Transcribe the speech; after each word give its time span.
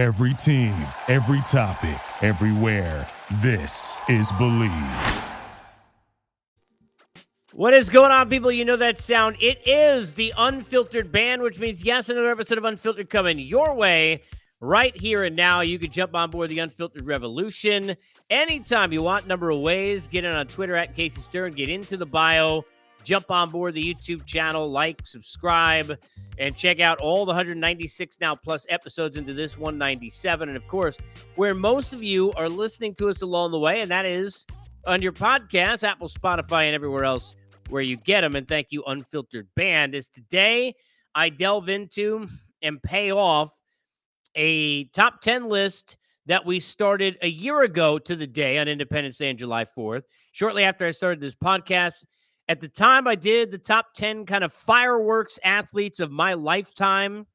Every 0.00 0.32
team, 0.32 0.74
every 1.08 1.42
topic, 1.42 2.00
everywhere. 2.22 3.06
This 3.42 4.00
is 4.08 4.32
Bleav. 4.32 5.24
What 7.52 7.74
is 7.74 7.90
going 7.90 8.10
on, 8.10 8.30
people? 8.30 8.50
You 8.50 8.64
know 8.64 8.76
that 8.76 8.96
sound. 8.96 9.36
It 9.40 9.60
is 9.68 10.14
the 10.14 10.32
Unfiltered 10.38 11.12
Band, 11.12 11.42
which 11.42 11.58
means, 11.58 11.84
yes, 11.84 12.08
another 12.08 12.30
episode 12.30 12.56
of 12.56 12.64
Unfiltered 12.64 13.10
coming 13.10 13.38
your 13.38 13.74
way 13.74 14.22
right 14.62 14.96
here 14.96 15.22
and 15.24 15.36
now. 15.36 15.60
You 15.60 15.78
can 15.78 15.90
jump 15.90 16.14
on 16.14 16.30
board 16.30 16.48
the 16.48 16.60
Unfiltered 16.60 17.06
Revolution 17.06 17.94
anytime 18.30 18.94
you 18.94 19.02
want. 19.02 19.26
Number 19.26 19.50
of 19.50 19.60
ways. 19.60 20.08
Get 20.08 20.24
in 20.24 20.34
on 20.34 20.46
Twitter 20.46 20.76
at 20.76 20.96
Casey 20.96 21.20
Stern. 21.20 21.52
Get 21.52 21.68
into 21.68 21.98
the 21.98 22.06
bio. 22.06 22.64
Jump 23.02 23.30
on 23.30 23.50
board 23.50 23.74
the 23.74 23.94
YouTube 23.94 24.24
channel. 24.26 24.70
Like, 24.70 25.06
subscribe, 25.06 25.98
and 26.38 26.56
check 26.56 26.80
out 26.80 26.98
all 27.00 27.24
the 27.24 27.30
196 27.30 28.18
now 28.20 28.34
plus 28.34 28.66
episodes 28.68 29.16
into 29.16 29.34
this 29.34 29.58
197. 29.58 30.48
And 30.48 30.56
of 30.56 30.66
course, 30.68 30.98
where 31.36 31.54
most 31.54 31.92
of 31.92 32.02
you 32.02 32.32
are 32.32 32.48
listening 32.48 32.94
to 32.94 33.08
us 33.08 33.22
along 33.22 33.52
the 33.52 33.58
way, 33.58 33.80
and 33.80 33.90
that 33.90 34.06
is 34.06 34.46
on 34.86 35.02
your 35.02 35.12
podcast, 35.12 35.82
Apple, 35.82 36.08
Spotify, 36.08 36.64
and 36.64 36.74
everywhere 36.74 37.04
else 37.04 37.34
where 37.68 37.82
you 37.82 37.96
get 37.96 38.22
them. 38.22 38.36
And 38.36 38.46
thank 38.46 38.68
you, 38.70 38.82
Unfiltered 38.86 39.48
Band. 39.54 39.94
Is 39.94 40.08
today 40.08 40.74
I 41.14 41.28
delve 41.28 41.68
into 41.68 42.28
and 42.62 42.82
pay 42.82 43.12
off 43.12 43.52
a 44.34 44.84
top 44.86 45.20
10 45.20 45.48
list 45.48 45.96
that 46.26 46.46
we 46.46 46.60
started 46.60 47.18
a 47.22 47.28
year 47.28 47.62
ago 47.62 47.98
to 47.98 48.14
the 48.14 48.26
day 48.26 48.58
on 48.58 48.68
Independence 48.68 49.16
Day 49.16 49.30
on 49.30 49.36
July 49.36 49.64
4th. 49.64 50.02
Shortly 50.32 50.64
after 50.64 50.86
I 50.86 50.92
started 50.92 51.20
this 51.20 51.34
podcast, 51.34 52.04
at 52.50 52.60
the 52.60 52.68
time 52.68 53.06
I 53.06 53.14
did 53.14 53.52
the 53.52 53.58
top 53.58 53.94
10 53.94 54.26
kind 54.26 54.42
of 54.42 54.52
fireworks 54.52 55.38
athletes 55.44 56.00
of 56.00 56.10
my 56.10 56.34
lifetime, 56.34 57.28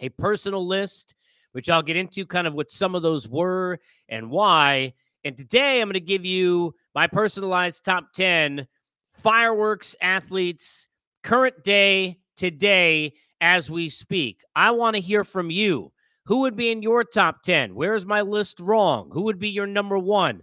a 0.00 0.08
personal 0.08 0.66
list, 0.66 1.14
which 1.52 1.70
I'll 1.70 1.84
get 1.84 1.96
into 1.96 2.26
kind 2.26 2.48
of 2.48 2.54
what 2.54 2.72
some 2.72 2.96
of 2.96 3.02
those 3.02 3.28
were 3.28 3.78
and 4.08 4.28
why. 4.28 4.94
And 5.22 5.36
today 5.36 5.80
I'm 5.80 5.86
going 5.86 5.94
to 5.94 6.00
give 6.00 6.24
you 6.24 6.74
my 6.96 7.06
personalized 7.06 7.84
top 7.84 8.12
10 8.12 8.66
fireworks 9.04 9.94
athletes, 10.00 10.88
current 11.22 11.62
day, 11.62 12.18
today, 12.36 13.12
as 13.40 13.70
we 13.70 13.88
speak. 13.88 14.40
I 14.56 14.72
want 14.72 14.96
to 14.96 15.00
hear 15.00 15.22
from 15.22 15.48
you. 15.48 15.92
Who 16.24 16.38
would 16.38 16.56
be 16.56 16.72
in 16.72 16.82
your 16.82 17.04
top 17.04 17.44
10? 17.44 17.72
Where's 17.76 18.04
my 18.04 18.22
list 18.22 18.58
wrong? 18.58 19.10
Who 19.12 19.22
would 19.22 19.38
be 19.38 19.50
your 19.50 19.68
number 19.68 19.96
one? 19.96 20.42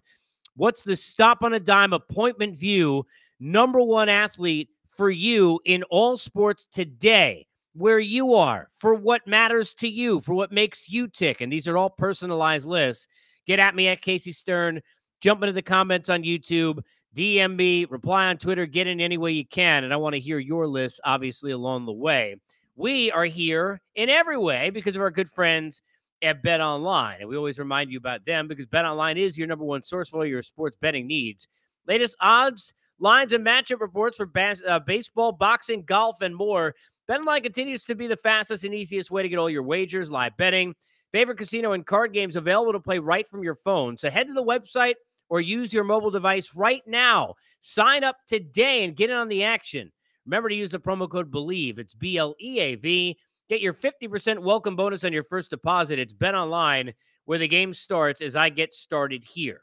What's 0.55 0.83
the 0.83 0.95
stop 0.95 1.43
on 1.43 1.53
a 1.53 1.59
dime 1.59 1.91
appointment 1.91 2.55
view 2.55 3.05
number 3.41 3.83
one 3.83 4.07
athlete 4.07 4.69
for 4.87 5.09
you 5.09 5.59
in 5.65 5.83
all 5.83 6.15
sports 6.17 6.67
today? 6.71 7.47
Where 7.73 7.99
you 7.99 8.33
are, 8.33 8.67
for 8.77 8.95
what 8.95 9.25
matters 9.25 9.73
to 9.75 9.87
you, 9.87 10.19
for 10.19 10.33
what 10.33 10.51
makes 10.51 10.89
you 10.89 11.07
tick. 11.07 11.39
And 11.39 11.51
these 11.51 11.69
are 11.69 11.77
all 11.77 11.89
personalized 11.89 12.65
lists. 12.65 13.07
Get 13.47 13.59
at 13.59 13.75
me 13.75 13.87
at 13.87 14.01
Casey 14.01 14.33
Stern. 14.33 14.81
Jump 15.21 15.41
into 15.41 15.53
the 15.53 15.61
comments 15.61 16.09
on 16.09 16.23
YouTube. 16.23 16.81
DM 17.15 17.55
me, 17.55 17.85
reply 17.85 18.27
on 18.27 18.37
Twitter, 18.37 18.65
get 18.65 18.87
in 18.87 19.01
any 19.01 19.17
way 19.17 19.31
you 19.31 19.45
can. 19.45 19.83
And 19.83 19.93
I 19.93 19.97
want 19.97 20.13
to 20.13 20.19
hear 20.19 20.39
your 20.39 20.67
list, 20.67 21.01
obviously, 21.03 21.51
along 21.51 21.85
the 21.85 21.91
way. 21.91 22.35
We 22.75 23.11
are 23.11 23.25
here 23.25 23.81
in 23.95 24.09
every 24.09 24.37
way 24.37 24.69
because 24.69 24.95
of 24.95 25.01
our 25.01 25.11
good 25.11 25.29
friends 25.29 25.81
at 26.21 26.41
Bet 26.41 26.61
Online. 26.61 27.17
And 27.19 27.29
we 27.29 27.35
always 27.35 27.59
remind 27.59 27.91
you 27.91 27.97
about 27.97 28.25
them 28.25 28.47
because 28.47 28.65
Bet 28.65 28.85
Online 28.85 29.17
is 29.17 29.37
your 29.37 29.47
number 29.47 29.65
one 29.65 29.83
source 29.83 30.09
for 30.09 30.17
all 30.17 30.25
your 30.25 30.41
sports 30.41 30.77
betting 30.79 31.07
needs. 31.07 31.47
Latest 31.87 32.15
odds, 32.21 32.73
lines, 33.01 33.33
and 33.33 33.45
matchup 33.45 33.81
reports 33.81 34.17
for 34.17 34.25
bas- 34.25 34.61
uh, 34.65 34.79
baseball, 34.79 35.33
boxing, 35.33 35.83
golf, 35.83 36.21
and 36.21 36.35
more. 36.35 36.73
BetOnline 37.09 37.43
continues 37.43 37.83
to 37.85 37.95
be 37.95 38.07
the 38.07 38.15
fastest 38.15 38.63
and 38.63 38.73
easiest 38.73 39.11
way 39.11 39.23
to 39.23 39.27
get 39.27 39.37
all 39.37 39.49
your 39.49 39.63
wagers, 39.63 40.09
live 40.09 40.37
betting, 40.37 40.73
favorite 41.11 41.37
casino, 41.37 41.73
and 41.73 41.85
card 41.85 42.13
games 42.13 42.37
available 42.37 42.71
to 42.71 42.79
play 42.79 42.99
right 42.99 43.27
from 43.27 43.43
your 43.43 43.55
phone. 43.55 43.97
So 43.97 44.09
head 44.09 44.27
to 44.27 44.33
the 44.33 44.43
website 44.43 44.93
or 45.29 45.41
use 45.41 45.73
your 45.73 45.83
mobile 45.83 46.11
device 46.11 46.55
right 46.55 46.83
now. 46.87 47.33
Sign 47.59 48.03
up 48.03 48.17
today 48.27 48.85
and 48.85 48.95
get 48.95 49.09
in 49.09 49.15
on 49.17 49.27
the 49.27 49.43
action. 49.43 49.91
Remember 50.25 50.49
to 50.49 50.55
use 50.55 50.71
the 50.71 50.79
promo 50.79 51.09
code 51.09 51.31
BLEAV. 51.31 51.79
It's 51.79 51.93
B 51.93 52.17
L 52.17 52.35
E 52.39 52.59
A 52.59 52.75
V. 52.75 53.17
Get 53.49 53.61
your 53.61 53.73
50% 53.73 54.39
welcome 54.39 54.77
bonus 54.77 55.03
on 55.03 55.11
your 55.11 55.23
first 55.23 55.49
deposit. 55.49 55.99
It's 55.99 56.13
Bet 56.13 56.35
Online 56.35 56.93
where 57.25 57.37
the 57.37 57.47
game 57.47 57.73
starts 57.73 58.21
as 58.21 58.35
I 58.35 58.49
get 58.49 58.73
started 58.73 59.23
here. 59.23 59.61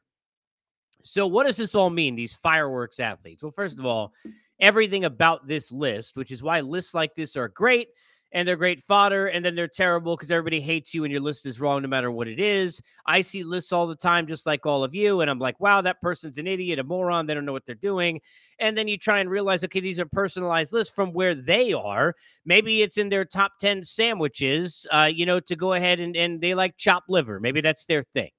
So, 1.09 1.27
what 1.27 1.47
does 1.47 1.57
this 1.57 1.75
all 1.75 1.91
mean, 1.91 2.17
these 2.17 2.35
fireworks 2.35 3.01
athletes? 3.01 3.43
Well, 3.43 3.51
first 3.51 3.79
of 3.79 3.87
all, 3.87 4.13
everything 4.61 5.05
about 5.07 5.47
this 5.49 5.73
list, 5.73 6.17
which 6.17 6.31
is 6.31 6.43
why 6.43 6.61
lists 6.61 6.93
like 6.93 7.15
this 7.15 7.35
are 7.37 7.49
great 7.49 7.89
and 8.31 8.47
they're 8.47 8.57
great 8.57 8.81
fodder, 8.81 9.29
and 9.29 9.43
then 9.43 9.55
they're 9.55 9.67
terrible 9.67 10.15
because 10.15 10.31
everybody 10.31 10.61
hates 10.61 10.93
you 10.93 11.03
and 11.05 11.11
your 11.11 11.23
list 11.23 11.47
is 11.47 11.63
wrong 11.63 11.81
no 11.81 11.89
matter 11.89 12.11
what 12.11 12.29
it 12.29 12.39
is. 12.39 12.79
I 13.07 13.23
see 13.23 13.43
lists 13.43 13.73
all 13.73 13.87
the 13.87 13.97
time, 13.97 14.27
just 14.27 14.45
like 14.45 14.67
all 14.67 14.85
of 14.85 14.95
you, 14.95 15.23
and 15.23 15.31
I'm 15.31 15.39
like, 15.39 15.59
wow, 15.61 15.81
that 15.81 16.03
person's 16.03 16.37
an 16.37 16.47
idiot, 16.47 16.79
a 16.79 16.85
moron. 16.85 17.25
They 17.25 17.33
don't 17.33 17.47
know 17.47 17.55
what 17.55 17.65
they're 17.65 17.75
doing. 17.75 18.21
And 18.59 18.77
then 18.77 18.87
you 18.87 18.99
try 18.99 19.21
and 19.21 19.31
realize, 19.31 19.65
okay, 19.65 19.81
these 19.81 19.99
are 19.99 20.05
personalized 20.05 20.75
lists 20.75 20.95
from 20.95 21.15
where 21.15 21.35
they 21.35 21.73
are. 21.73 22.15
Maybe 22.45 22.83
it's 22.83 22.99
in 22.99 23.09
their 23.09 23.25
top 23.25 23.53
10 23.63 23.83
sandwiches, 23.83 24.87
uh, 24.93 25.11
you 25.11 25.25
know, 25.25 25.41
to 25.41 25.57
go 25.57 25.73
ahead 25.73 25.99
and, 25.99 26.15
and 26.15 26.43
they 26.43 26.53
like 26.53 26.77
chopped 26.77 27.09
liver. 27.09 27.41
Maybe 27.41 27.63
that's 27.63 27.87
their 27.87 28.03
thing. 28.03 28.31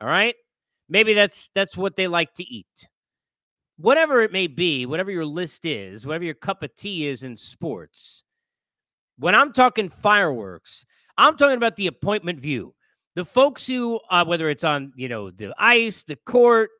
All 0.00 0.06
right. 0.06 0.36
Maybe 0.88 1.14
that's 1.14 1.50
that's 1.54 1.76
what 1.76 1.96
they 1.96 2.08
like 2.08 2.34
to 2.34 2.44
eat. 2.44 2.88
Whatever 3.78 4.22
it 4.22 4.32
may 4.32 4.46
be, 4.46 4.86
whatever 4.86 5.10
your 5.10 5.26
list 5.26 5.64
is, 5.64 6.06
whatever 6.06 6.24
your 6.24 6.34
cup 6.34 6.62
of 6.62 6.74
tea 6.74 7.06
is 7.06 7.22
in 7.22 7.36
sports, 7.36 8.24
when 9.18 9.34
I'm 9.34 9.52
talking 9.52 9.88
fireworks, 9.88 10.86
I'm 11.18 11.36
talking 11.36 11.56
about 11.56 11.76
the 11.76 11.86
appointment 11.86 12.40
view. 12.40 12.74
The 13.14 13.24
folks 13.24 13.66
who, 13.66 14.00
uh, 14.10 14.24
whether 14.24 14.48
it's 14.50 14.64
on 14.64 14.92
you 14.96 15.08
know 15.08 15.30
the 15.30 15.54
ice, 15.58 16.04
the 16.04 16.16
court, 16.16 16.70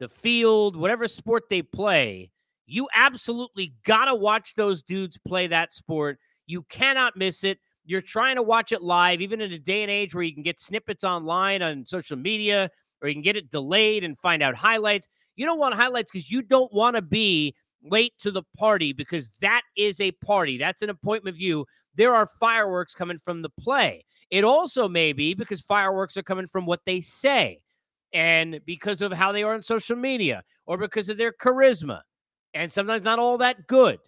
the 0.00 0.08
field, 0.08 0.76
whatever 0.76 1.08
sport 1.08 1.44
they 1.48 1.62
play, 1.62 2.30
you 2.66 2.88
absolutely 2.94 3.74
gotta 3.84 4.14
watch 4.14 4.54
those 4.54 4.82
dudes 4.82 5.18
play 5.18 5.46
that 5.46 5.72
sport. 5.72 6.18
You 6.46 6.62
cannot 6.64 7.16
miss 7.16 7.44
it. 7.44 7.58
You're 7.86 8.00
trying 8.00 8.36
to 8.36 8.42
watch 8.42 8.72
it 8.72 8.82
live, 8.82 9.20
even 9.20 9.40
in 9.40 9.52
a 9.52 9.58
day 9.58 9.82
and 9.82 9.90
age 9.90 10.14
where 10.14 10.24
you 10.24 10.34
can 10.34 10.42
get 10.42 10.58
snippets 10.58 11.04
online 11.04 11.62
on 11.62 11.84
social 11.84 12.16
media, 12.16 12.70
or 13.04 13.08
you 13.08 13.14
can 13.14 13.22
get 13.22 13.36
it 13.36 13.50
delayed 13.50 14.02
and 14.02 14.18
find 14.18 14.42
out 14.42 14.54
highlights. 14.54 15.08
You 15.36 15.44
don't 15.44 15.58
want 15.58 15.74
highlights 15.74 16.10
because 16.10 16.30
you 16.30 16.40
don't 16.40 16.72
want 16.72 16.96
to 16.96 17.02
be 17.02 17.54
late 17.82 18.14
to 18.20 18.30
the 18.30 18.42
party 18.56 18.94
because 18.94 19.28
that 19.42 19.60
is 19.76 20.00
a 20.00 20.12
party. 20.12 20.56
That's 20.56 20.80
an 20.80 20.88
appointment 20.88 21.36
view. 21.36 21.66
There 21.94 22.14
are 22.14 22.26
fireworks 22.40 22.94
coming 22.94 23.18
from 23.18 23.42
the 23.42 23.50
play. 23.50 24.06
It 24.30 24.42
also 24.42 24.88
may 24.88 25.12
be 25.12 25.34
because 25.34 25.60
fireworks 25.60 26.16
are 26.16 26.22
coming 26.22 26.46
from 26.46 26.64
what 26.64 26.80
they 26.86 27.02
say 27.02 27.60
and 28.14 28.58
because 28.64 29.02
of 29.02 29.12
how 29.12 29.32
they 29.32 29.42
are 29.42 29.52
on 29.52 29.60
social 29.60 29.96
media 29.96 30.42
or 30.64 30.78
because 30.78 31.10
of 31.10 31.18
their 31.18 31.32
charisma. 31.32 32.00
And 32.54 32.72
sometimes 32.72 33.02
not 33.02 33.18
all 33.18 33.36
that 33.38 33.66
good. 33.66 33.98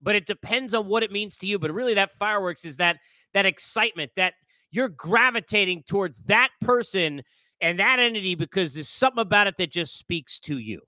But 0.00 0.14
it 0.14 0.26
depends 0.26 0.72
on 0.72 0.86
what 0.86 1.02
it 1.02 1.10
means 1.10 1.36
to 1.38 1.46
you. 1.46 1.58
But 1.58 1.72
really, 1.72 1.94
that 1.94 2.12
fireworks 2.16 2.64
is 2.64 2.76
that 2.76 2.98
that 3.34 3.44
excitement 3.44 4.12
that 4.14 4.34
you're 4.70 4.88
gravitating 4.88 5.82
towards 5.88 6.18
that 6.26 6.50
person 6.60 7.22
and 7.60 7.78
that 7.78 7.98
entity 7.98 8.34
because 8.34 8.74
there's 8.74 8.88
something 8.88 9.22
about 9.22 9.46
it 9.46 9.56
that 9.58 9.70
just 9.70 9.96
speaks 9.96 10.38
to 10.40 10.58
you. 10.58 10.82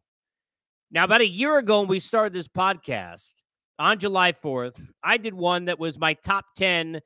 Now, 0.91 1.05
about 1.05 1.21
a 1.21 1.29
year 1.29 1.59
ago, 1.59 1.81
when 1.81 1.89
we 1.89 2.01
started 2.01 2.33
this 2.33 2.49
podcast 2.49 3.43
on 3.79 3.99
July 3.99 4.33
4th, 4.33 4.81
I 5.03 5.19
did 5.19 5.35
one 5.35 5.67
that 5.67 5.79
was 5.79 5.99
my 5.99 6.15
top 6.15 6.47
10 6.57 7.01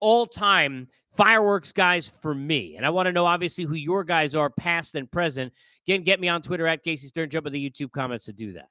all 0.00 0.26
time 0.26 0.88
fireworks 1.10 1.72
guys 1.72 2.08
for 2.08 2.34
me. 2.34 2.76
And 2.76 2.84
I 2.84 2.90
want 2.90 3.06
to 3.06 3.12
know, 3.12 3.26
obviously, 3.26 3.64
who 3.64 3.74
your 3.74 4.04
guys 4.04 4.34
are, 4.34 4.50
past 4.50 4.94
and 4.94 5.10
present. 5.10 5.52
Again, 5.86 6.02
get 6.02 6.20
me 6.20 6.28
on 6.28 6.42
Twitter 6.42 6.66
at 6.66 6.82
Casey 6.82 7.08
Stern. 7.08 7.30
Jump 7.30 7.46
in 7.46 7.52
the 7.52 7.70
YouTube 7.70 7.92
comments 7.92 8.26
to 8.26 8.32
do 8.32 8.54
that. 8.54 8.68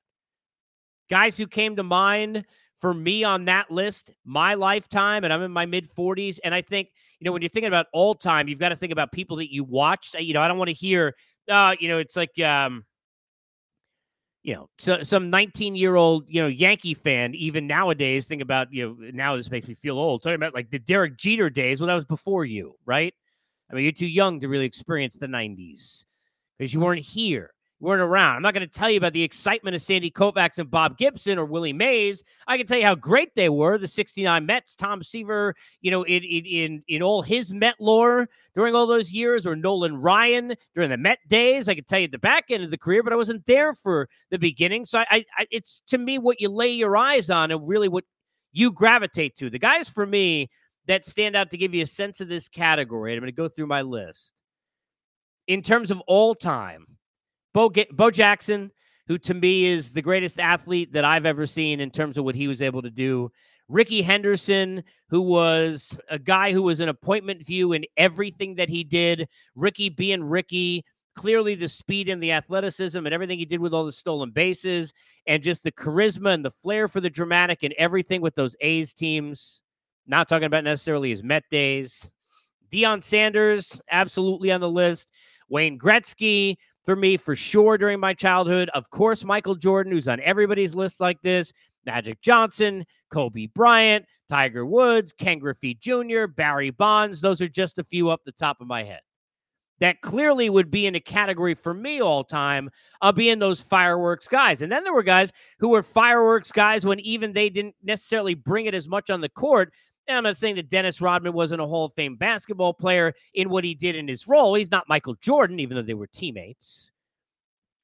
Guys 1.10 1.38
who 1.38 1.48
came 1.48 1.76
to 1.76 1.84
mind 1.84 2.46
for 2.78 2.94
me 2.94 3.24
on 3.24 3.46
that 3.46 3.72
list, 3.72 4.12
my 4.26 4.54
lifetime, 4.54 5.24
and 5.24 5.32
I'm 5.32 5.42
in 5.42 5.52
my 5.52 5.66
mid 5.66 5.88
40s. 5.90 6.40
And 6.40 6.54
I 6.54 6.62
think, 6.62 6.90
you 7.20 7.26
know, 7.26 7.32
when 7.32 7.42
you're 7.42 7.50
thinking 7.50 7.68
about 7.68 7.88
all 7.94 8.16
time, 8.16 8.48
you've 8.48 8.60
got 8.60 8.70
to 8.70 8.76
think 8.76 8.92
about 8.92 9.12
people 9.12 9.38
that 9.38 9.52
you 9.54 9.64
watched. 9.64 10.16
You 10.20 10.34
know, 10.34 10.42
I 10.42 10.48
don't 10.48 10.58
want 10.58 10.70
to 10.70 10.74
hear, 10.74 11.16
uh, 11.50 11.76
you 11.80 11.88
know, 11.88 11.98
it's 11.98 12.16
like, 12.16 12.38
um, 12.40 12.86
you 14.44 14.54
know, 14.54 14.70
so, 14.78 15.02
some 15.02 15.32
19 15.32 15.76
year 15.76 15.96
old, 15.96 16.26
you 16.28 16.40
know, 16.42 16.48
Yankee 16.48 16.94
fan, 16.94 17.34
even 17.34 17.66
nowadays, 17.66 18.28
think 18.28 18.44
about, 18.44 18.72
you 18.72 18.88
know, 18.88 19.10
now 19.12 19.36
this 19.36 19.50
makes 19.50 19.68
me 19.68 19.74
feel 19.74 19.98
old. 19.98 20.22
Talking 20.22 20.36
about 20.36 20.54
like 20.54 20.70
the 20.70 20.78
Derek 20.78 21.18
Jeter 21.18 21.50
days. 21.50 21.82
Well, 21.82 21.88
that 21.88 21.96
was 21.96 22.06
before 22.06 22.46
you, 22.46 22.76
right? 22.86 23.14
I 23.72 23.74
mean, 23.74 23.84
you're 23.84 23.92
too 23.92 24.06
young 24.06 24.40
to 24.42 24.48
really 24.48 24.66
experience 24.66 25.18
the 25.18 25.28
90s 25.28 26.06
because 26.60 26.74
you 26.74 26.80
weren't 26.80 27.02
here 27.02 27.55
weren't 27.80 28.02
around. 28.02 28.38
I'm 28.38 28.42
not 28.42 28.54
going 28.54 28.68
to 28.68 28.72
tell 28.72 28.90
you 28.90 28.98
about 28.98 29.14
the 29.14 29.24
excitement 29.24 29.76
of 29.76 29.82
Sandy 29.82 30.10
Koufax 30.10 30.58
and 30.58 30.72
Bob 30.72 30.98
Gibson 30.98 31.38
or 31.38 31.46
Willie 31.46 31.74
Mays. 31.74 32.24
I 32.48 32.58
can 32.58 32.66
tell 32.66 32.78
you 32.78 32.86
how 32.86 32.96
great 32.96 33.36
they 33.36 33.50
were. 33.50 33.78
The 33.78 33.88
'69 33.88 34.46
Mets, 34.46 34.76
Tom 34.76 35.04
Seaver, 35.04 35.56
you 35.82 35.92
know, 35.92 36.04
in 36.04 36.24
in 36.24 36.84
in 36.88 37.02
all 37.02 37.22
his 37.22 37.54
Met 37.54 37.76
lore 37.80 38.28
during 38.54 38.76
all 38.76 38.88
those 38.88 39.12
years, 39.12 39.46
or 39.46 39.56
Nolan 39.56 39.98
Ryan 39.98 40.56
during 40.74 40.90
the 40.90 40.98
Met 40.98 41.20
days. 41.28 41.70
I 41.70 41.76
can 41.76 41.84
tell 41.84 42.00
you 42.00 42.08
the 42.08 42.18
back 42.18 42.46
end 42.50 42.64
of 42.64 42.72
the 42.72 42.78
career, 42.78 43.04
but 43.04 43.14
I 43.14 43.18
wasn't 43.18 43.46
there 43.46 43.74
for 43.74 44.10
the 44.32 44.40
beginning. 44.40 44.86
So 44.86 45.00
I, 45.00 45.26
I 45.38 45.48
it's 45.52 45.82
to 45.88 45.98
me 45.98 46.18
what 46.18 46.40
you 46.40 46.50
lay 46.50 46.70
your 46.70 46.96
eyes 46.96 47.30
on 47.30 47.52
and 47.52 47.68
really 47.68 47.90
what 47.90 48.06
you 48.52 48.72
gravitate 48.72 49.36
to. 49.36 49.50
The 49.50 49.60
guys 49.60 49.90
for 49.90 50.06
me 50.06 50.50
that 50.88 51.06
stand 51.06 51.36
out 51.36 51.52
to 51.52 51.58
give 51.58 51.74
you 51.74 51.84
a 51.84 51.88
sense 51.88 52.22
of 52.22 52.30
this 52.30 52.48
category. 52.48 53.14
I'm 53.14 53.20
going 53.20 53.28
to 53.28 53.36
go 53.36 53.50
through 53.50 53.68
my 53.68 53.82
list. 53.82 54.34
In 55.48 55.62
terms 55.62 55.92
of 55.92 56.00
all 56.08 56.34
time, 56.34 56.86
Bo, 57.56 57.72
Bo 57.94 58.12
Jackson, 58.12 58.70
who 59.08 59.18
to 59.20 59.34
me 59.34 59.64
is 59.64 59.94
the 59.94 60.02
greatest 60.02 60.42
athlete 60.42 60.92
that 60.92 61.06
I've 61.06 61.26
ever 61.26 61.46
seen 61.46 61.80
in 61.80 61.90
terms 61.90 62.18
of 62.18 62.26
what 62.26 62.36
he 62.36 62.50
was 62.50 62.62
able 62.62 62.82
to 62.82 62.90
do. 62.90 63.32
Ricky 63.70 64.02
Henderson, 64.02 64.84
who 65.10 65.22
was 65.22 65.98
a 66.10 66.20
guy 66.20 66.52
who 66.52 66.62
was 66.62 66.82
an 66.82 66.90
appointment 66.90 67.46
view 67.46 67.72
in 67.72 67.86
everything 67.96 68.56
that 68.56 68.68
he 68.68 68.84
did. 68.84 69.30
Ricky 69.56 69.88
being 69.88 70.26
Ricky, 70.26 70.84
clearly 71.16 71.56
the 71.56 71.70
speed 71.70 72.10
and 72.10 72.22
the 72.22 72.34
athleticism 72.34 72.98
and 72.98 73.14
everything 73.14 73.40
he 73.40 73.46
did 73.46 73.62
with 73.62 73.74
all 73.74 73.86
the 73.86 73.92
stolen 73.94 74.32
bases 74.32 74.92
and 75.26 75.42
just 75.42 75.64
the 75.64 75.72
charisma 75.72 76.34
and 76.34 76.44
the 76.44 76.52
flair 76.52 76.90
for 76.90 77.00
the 77.00 77.10
dramatic 77.10 77.64
and 77.64 77.74
everything 77.78 78.20
with 78.20 78.36
those 78.36 78.58
A's 78.60 78.94
teams. 78.94 79.64
Not 80.06 80.28
talking 80.28 80.48
about 80.48 80.66
necessarily 80.66 81.12
his 81.12 81.24
Met 81.24 81.46
days. 81.50 82.12
Deion 82.70 83.02
Sanders, 83.02 83.80
absolutely 83.90 84.52
on 84.52 84.60
the 84.60 84.70
list. 84.70 85.10
Wayne 85.48 85.80
Gretzky, 85.80 86.58
for 86.86 86.96
me, 86.96 87.18
for 87.18 87.36
sure, 87.36 87.78
during 87.78 88.00
my 88.00 88.14
childhood. 88.14 88.70
Of 88.70 88.90
course, 88.92 89.26
Michael 89.26 89.56
Jordan, 89.56 89.92
who's 89.92 90.08
on 90.08 90.20
everybody's 90.22 90.76
list 90.76 91.02
like 91.02 91.22
this. 91.22 91.52
Magic 91.86 92.22
Johnson, 92.22 92.86
Kobe 93.12 93.48
Bryant, 93.48 94.06
Tiger 94.30 94.66
Woods, 94.66 95.14
Ken 95.14 95.40
Griffey 95.40 95.76
Jr., 95.76 96.26
Barry 96.28 96.70
Bonds. 96.70 97.22
Those 97.22 97.42
are 97.42 97.50
just 97.50 97.80
a 97.80 97.84
few 97.84 98.10
up 98.10 98.22
the 98.26 98.32
top 98.32 98.62
of 98.62 98.68
my 98.68 98.84
head. 98.84 99.02
That 99.80 100.02
clearly 100.02 100.50
would 100.50 100.72
be 100.72 100.86
in 100.86 100.96
a 100.96 101.02
category 101.02 101.54
for 101.54 101.74
me 101.74 102.02
all 102.02 102.24
time 102.24 102.70
of 103.02 103.16
being 103.16 103.40
those 103.40 103.60
fireworks 103.60 104.28
guys. 104.28 104.62
And 104.62 104.72
then 104.72 104.84
there 104.84 104.94
were 104.94 105.04
guys 105.04 105.32
who 105.60 105.70
were 105.70 105.84
fireworks 105.84 106.52
guys 106.52 106.86
when 106.86 107.00
even 107.02 107.34
they 107.34 107.50
didn't 107.50 107.76
necessarily 107.84 108.36
bring 108.36 108.68
it 108.68 108.74
as 108.74 108.88
much 108.88 109.10
on 109.10 109.20
the 109.20 109.30
court. 109.30 109.74
And 110.08 110.18
I'm 110.18 110.24
not 110.24 110.38
saying 110.38 110.56
that 110.56 110.70
Dennis 110.70 111.02
Rodman 111.02 111.34
wasn't 111.34 111.62
a 111.62 111.66
Hall 111.66 111.86
of 111.86 111.94
Fame 111.94 112.16
basketball 112.16 112.74
player 112.74 113.14
in 113.34 113.50
what 113.50 113.64
he 113.64 113.74
did 113.74 113.96
in 113.96 114.08
his 114.08 114.28
role. 114.28 114.54
He's 114.54 114.72
not 114.72 114.88
Michael 114.88 115.16
Jordan, 115.16 115.60
even 115.60 115.76
though 115.76 115.84
they 115.84 115.96
were 115.96 116.08
teammates. 116.08 116.92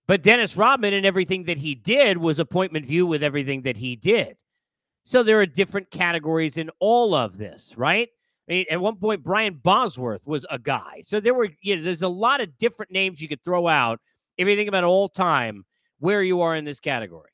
But 0.08 0.22
Dennis 0.22 0.58
Rodman 0.58 0.94
and 0.94 1.06
everything 1.06 1.46
that 1.46 1.58
he 1.58 1.74
did 1.74 2.18
was 2.18 2.38
appointment 2.38 2.86
view 2.86 3.08
with 3.08 3.24
everything 3.24 3.64
that 3.64 3.78
he 3.78 3.96
did. 3.96 4.38
So 5.04 5.24
there 5.24 5.40
are 5.40 5.48
different 5.48 5.90
categories 5.90 6.58
in 6.58 6.70
all 6.80 7.16
of 7.16 7.38
this, 7.38 7.74
right? 7.76 8.10
I 8.48 8.52
mean, 8.52 8.66
at 8.70 8.82
one 8.82 8.98
point, 8.98 9.24
Brian 9.24 9.56
Bosworth 9.56 10.28
was 10.28 10.46
a 10.50 10.60
guy. 10.60 11.02
So 11.04 11.20
there 11.20 11.34
were, 11.34 11.50
you 11.62 11.76
know, 11.76 11.84
there's 11.84 12.02
a 12.02 12.08
lot 12.08 12.42
of 12.42 12.58
different 12.58 12.92
names 12.92 13.22
you 13.22 13.28
could 13.28 13.44
throw 13.44 13.68
out 13.68 14.00
if 14.38 14.48
you 14.48 14.56
think 14.56 14.70
about 14.70 14.84
all 14.84 15.10
time 15.10 15.66
where 16.00 16.22
you 16.22 16.42
are 16.42 16.56
in 16.56 16.66
this 16.66 16.80
category. 16.80 17.31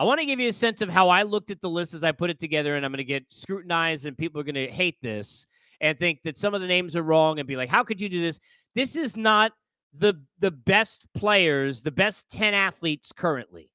I 0.00 0.04
want 0.04 0.18
to 0.18 0.24
give 0.24 0.40
you 0.40 0.48
a 0.48 0.52
sense 0.54 0.80
of 0.80 0.88
how 0.88 1.10
I 1.10 1.24
looked 1.24 1.50
at 1.50 1.60
the 1.60 1.68
list 1.68 1.92
as 1.92 2.02
I 2.02 2.12
put 2.12 2.30
it 2.30 2.38
together, 2.38 2.74
and 2.74 2.86
I'm 2.86 2.90
going 2.90 2.98
to 2.98 3.04
get 3.04 3.26
scrutinized, 3.28 4.06
and 4.06 4.16
people 4.16 4.40
are 4.40 4.44
going 4.44 4.54
to 4.54 4.66
hate 4.66 4.96
this 5.02 5.46
and 5.78 5.98
think 5.98 6.20
that 6.24 6.38
some 6.38 6.54
of 6.54 6.62
the 6.62 6.66
names 6.66 6.96
are 6.96 7.02
wrong 7.02 7.38
and 7.38 7.46
be 7.46 7.54
like, 7.54 7.68
"How 7.68 7.84
could 7.84 8.00
you 8.00 8.08
do 8.08 8.22
this?" 8.22 8.40
This 8.74 8.96
is 8.96 9.18
not 9.18 9.52
the 9.92 10.14
the 10.38 10.52
best 10.52 11.06
players, 11.12 11.82
the 11.82 11.90
best 11.90 12.30
10 12.30 12.54
athletes 12.54 13.12
currently. 13.12 13.68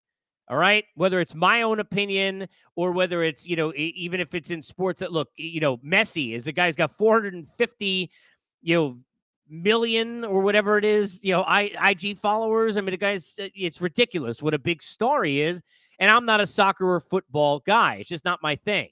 All 0.48 0.57
right, 0.57 0.86
whether 0.95 1.19
it's 1.19 1.36
my 1.36 1.62
own 1.62 1.80
opinion 1.80 2.48
or 2.75 2.92
whether 2.92 3.22
it's 3.22 3.45
you 3.45 3.56
know 3.56 3.72
even 3.75 4.19
if 4.19 4.33
it's 4.33 4.50
in 4.50 4.63
sports 4.63 5.01
that 5.01 5.12
look 5.12 5.30
you 5.36 5.60
know 5.60 5.77
Messi 5.77 6.33
is 6.33 6.48
a 6.48 6.51
guy 6.51 6.66
who's 6.66 6.75
got 6.75 6.98
450 6.98 8.12
you 8.63 8.75
know 8.75 8.98
million 9.48 10.25
or 10.25 10.42
whatever 10.42 10.80
it 10.80 10.86
is 10.86 11.24
you 11.24 11.33
know 11.33 11.42
I, 11.44 11.72
IG 11.92 12.18
followers. 12.18 12.77
I 12.77 12.81
mean, 12.81 12.92
the 12.92 12.98
guy's 12.98 13.36
uh, 13.39 13.50
it's 13.54 13.80
ridiculous 13.80 14.42
what 14.42 14.56
a 14.56 14.60
big 14.60 14.81
star 14.81 15.24
he 15.24 15.42
is, 15.42 15.62
and 16.00 16.12
I'm 16.12 16.25
not 16.25 16.42
a 16.42 16.47
soccer 16.47 16.89
or 16.89 17.00
football 17.00 17.59
guy. 17.59 17.95
It's 17.95 18.09
just 18.09 18.25
not 18.25 18.44
my 18.44 18.56
thing. 18.56 18.89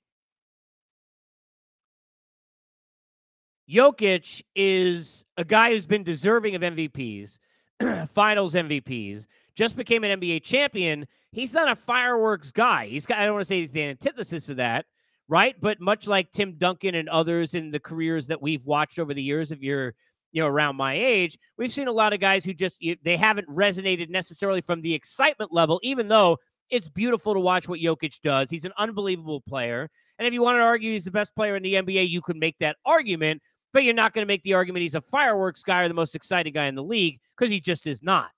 Jokic 3.70 4.44
is 4.56 5.24
a 5.38 5.46
guy 5.46 5.72
who's 5.72 5.86
been 5.86 6.04
deserving 6.04 6.56
of 6.56 6.62
MVPs, 6.62 7.40
finals 8.14 8.54
MVPs, 8.54 9.26
just 9.56 9.76
became 9.76 10.04
an 10.04 10.20
NBA 10.20 10.44
champion. 10.44 11.08
He's 11.32 11.54
not 11.54 11.70
a 11.70 11.76
fireworks 11.76 12.52
guy. 12.52 12.88
He's 12.88 13.06
got, 13.06 13.20
I 13.20 13.26
don't 13.26 13.36
want 13.36 13.44
to 13.44 13.48
say 13.48 13.62
he's 13.62 13.72
the 13.72 13.84
antithesis 13.84 14.50
of 14.50 14.58
that, 14.58 14.86
right? 15.28 15.56
But 15.60 15.80
much 15.80 16.08
like 16.08 16.30
Tim 16.32 16.56
Duncan 16.58 16.96
and 16.96 17.08
others 17.10 17.54
in 17.54 17.72
the 17.72 17.80
careers 17.80 18.28
that 18.28 18.42
we've 18.42 18.66
watched 18.66 19.00
over 19.00 19.14
the 19.14 19.24
years, 19.24 19.52
if 19.52 19.62
you're 19.62 19.96
you 20.34 20.42
know 20.42 20.48
around 20.48 20.76
my 20.76 20.96
age 20.96 21.38
we've 21.58 21.72
seen 21.72 21.88
a 21.88 21.92
lot 21.92 22.12
of 22.12 22.20
guys 22.20 22.44
who 22.44 22.54
just 22.54 22.84
they 23.04 23.16
haven't 23.16 23.48
resonated 23.48 24.10
necessarily 24.10 24.62
from 24.62 24.82
the 24.82 24.94
excitement 24.94 25.54
level 25.54 25.80
even 25.84 26.08
though 26.08 26.38
it's 26.74 26.90
beautiful 26.90 27.34
to 27.34 27.40
watch 27.40 27.68
what 27.68 27.80
Jokic 27.80 28.20
does. 28.22 28.50
He's 28.50 28.66
an 28.66 28.74
unbelievable 28.78 29.42
player. 29.42 29.90
And 30.20 30.28
if 30.28 30.34
you 30.34 30.42
want 30.42 30.58
to 30.58 30.62
argue 30.62 30.92
he's 30.92 31.06
the 31.06 31.12
best 31.12 31.36
player 31.36 31.56
in 31.56 31.64
the 31.64 31.76
NBA, 31.76 32.10
you 32.10 32.22
can 32.22 32.40
make 32.40 32.58
that 32.60 32.78
argument 32.86 33.42
but 33.74 33.84
you're 33.84 33.94
not 33.94 34.14
going 34.14 34.26
to 34.26 34.28
make 34.28 34.44
the 34.44 34.54
argument 34.54 34.84
he's 34.84 34.96
a 34.96 35.02
fireworks 35.02 35.64
guy 35.64 35.82
or 35.82 35.88
the 35.88 35.94
most 35.94 36.16
exciting 36.16 36.54
guy 36.54 36.68
in 36.68 36.76
the 36.76 36.84
league 36.84 37.20
because 37.36 37.52
he 37.52 37.60
just 37.60 37.88
is 37.88 38.04
not. 38.04 38.30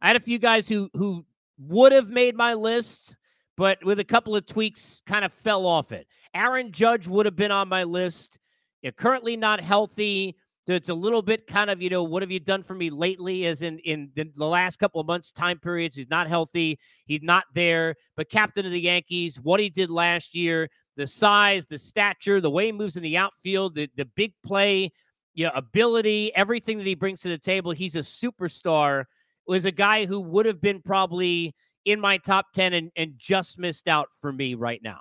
I 0.00 0.06
had 0.06 0.16
a 0.16 0.20
few 0.20 0.38
guys 0.38 0.68
who 0.68 0.88
who 0.94 1.26
would 1.58 1.92
have 1.92 2.08
made 2.08 2.36
my 2.36 2.54
list, 2.54 3.14
but 3.56 3.84
with 3.84 3.98
a 3.98 4.04
couple 4.04 4.34
of 4.34 4.46
tweaks, 4.46 5.02
kind 5.04 5.24
of 5.24 5.32
fell 5.32 5.66
off 5.66 5.92
it. 5.92 6.06
Aaron 6.32 6.72
Judge 6.72 7.06
would 7.06 7.26
have 7.26 7.36
been 7.36 7.50
on 7.50 7.68
my 7.68 7.82
list. 7.84 8.38
You're 8.80 8.92
currently 8.92 9.36
not 9.36 9.60
healthy. 9.60 10.36
It's 10.66 10.88
a 10.88 10.94
little 10.94 11.22
bit 11.22 11.46
kind 11.46 11.70
of, 11.70 11.82
you 11.82 11.90
know, 11.90 12.04
what 12.04 12.22
have 12.22 12.30
you 12.30 12.38
done 12.38 12.62
for 12.62 12.74
me 12.74 12.90
lately? 12.90 13.46
As 13.46 13.62
in 13.62 13.78
in 13.80 14.10
the, 14.14 14.30
the 14.36 14.46
last 14.46 14.78
couple 14.78 15.00
of 15.00 15.06
months, 15.06 15.32
time 15.32 15.58
periods, 15.58 15.96
he's 15.96 16.10
not 16.10 16.28
healthy. 16.28 16.78
He's 17.06 17.22
not 17.22 17.44
there. 17.54 17.96
But 18.16 18.30
captain 18.30 18.66
of 18.66 18.72
the 18.72 18.80
Yankees, 18.80 19.40
what 19.40 19.58
he 19.58 19.70
did 19.70 19.90
last 19.90 20.34
year, 20.34 20.68
the 20.96 21.06
size, 21.06 21.66
the 21.66 21.78
stature, 21.78 22.40
the 22.40 22.50
way 22.50 22.66
he 22.66 22.72
moves 22.72 22.96
in 22.96 23.02
the 23.02 23.16
outfield, 23.16 23.74
the, 23.74 23.88
the 23.96 24.04
big 24.04 24.32
play, 24.44 24.92
you 25.34 25.46
know, 25.46 25.52
ability, 25.54 26.34
everything 26.34 26.78
that 26.78 26.86
he 26.86 26.94
brings 26.94 27.22
to 27.22 27.28
the 27.28 27.38
table. 27.38 27.72
He's 27.72 27.96
a 27.96 28.00
superstar. 28.00 29.04
Was 29.46 29.64
a 29.64 29.72
guy 29.72 30.04
who 30.06 30.20
would 30.20 30.46
have 30.46 30.60
been 30.60 30.80
probably 30.80 31.54
in 31.84 31.98
my 32.00 32.18
top 32.18 32.52
10 32.54 32.72
and, 32.72 32.90
and 32.94 33.14
just 33.16 33.58
missed 33.58 33.88
out 33.88 34.08
for 34.20 34.32
me 34.32 34.54
right 34.54 34.80
now. 34.82 35.00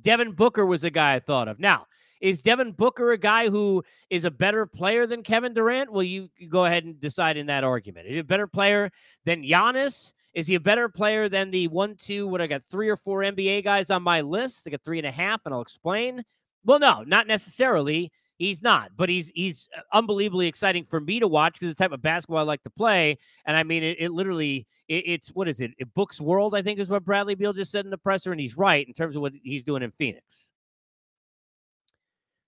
Devin 0.00 0.32
Booker 0.32 0.66
was 0.66 0.84
a 0.84 0.90
guy 0.90 1.14
I 1.14 1.20
thought 1.20 1.48
of. 1.48 1.58
Now, 1.58 1.86
is 2.20 2.42
Devin 2.42 2.72
Booker 2.72 3.12
a 3.12 3.18
guy 3.18 3.48
who 3.48 3.82
is 4.10 4.24
a 4.24 4.30
better 4.30 4.66
player 4.66 5.06
than 5.06 5.22
Kevin 5.22 5.54
Durant? 5.54 5.92
Well, 5.92 6.02
you, 6.02 6.28
you 6.36 6.48
go 6.48 6.64
ahead 6.64 6.84
and 6.84 7.00
decide 7.00 7.36
in 7.36 7.46
that 7.46 7.64
argument. 7.64 8.06
Is 8.06 8.12
he 8.14 8.18
a 8.18 8.24
better 8.24 8.46
player 8.46 8.90
than 9.24 9.42
Giannis? 9.42 10.12
Is 10.34 10.46
he 10.46 10.54
a 10.54 10.60
better 10.60 10.88
player 10.88 11.28
than 11.28 11.50
the 11.50 11.68
one, 11.68 11.96
two, 11.96 12.26
what 12.26 12.40
I 12.40 12.46
got 12.46 12.62
three 12.64 12.88
or 12.88 12.96
four 12.96 13.20
NBA 13.20 13.64
guys 13.64 13.90
on 13.90 14.02
my 14.02 14.20
list? 14.20 14.64
I 14.66 14.70
got 14.70 14.82
three 14.84 14.98
and 14.98 15.06
a 15.06 15.10
half, 15.10 15.40
and 15.44 15.54
I'll 15.54 15.62
explain. 15.62 16.24
Well, 16.64 16.78
no, 16.78 17.02
not 17.06 17.26
necessarily. 17.26 18.12
He's 18.36 18.62
not, 18.62 18.92
but 18.96 19.10
he's 19.10 19.30
he's 19.34 19.68
uh, 19.76 19.82
unbelievably 19.92 20.46
exciting 20.46 20.84
for 20.84 20.98
me 20.98 21.20
to 21.20 21.28
watch 21.28 21.54
because 21.54 21.68
the 21.68 21.74
type 21.74 21.92
of 21.92 22.00
basketball 22.00 22.38
I 22.38 22.42
like 22.42 22.62
to 22.62 22.70
play. 22.70 23.18
And 23.44 23.54
I 23.54 23.64
mean, 23.64 23.82
it, 23.82 23.98
it 24.00 24.12
literally 24.12 24.66
it, 24.88 25.04
it's 25.06 25.28
what 25.28 25.46
is 25.46 25.60
it? 25.60 25.72
it? 25.76 25.92
Books 25.92 26.20
World, 26.20 26.54
I 26.54 26.62
think, 26.62 26.78
is 26.78 26.88
what 26.88 27.04
Bradley 27.04 27.34
Beal 27.34 27.52
just 27.52 27.70
said 27.70 27.84
in 27.84 27.90
the 27.90 27.98
presser, 27.98 28.32
and 28.32 28.40
he's 28.40 28.56
right 28.56 28.86
in 28.86 28.94
terms 28.94 29.14
of 29.14 29.20
what 29.20 29.32
he's 29.42 29.64
doing 29.64 29.82
in 29.82 29.90
Phoenix. 29.90 30.54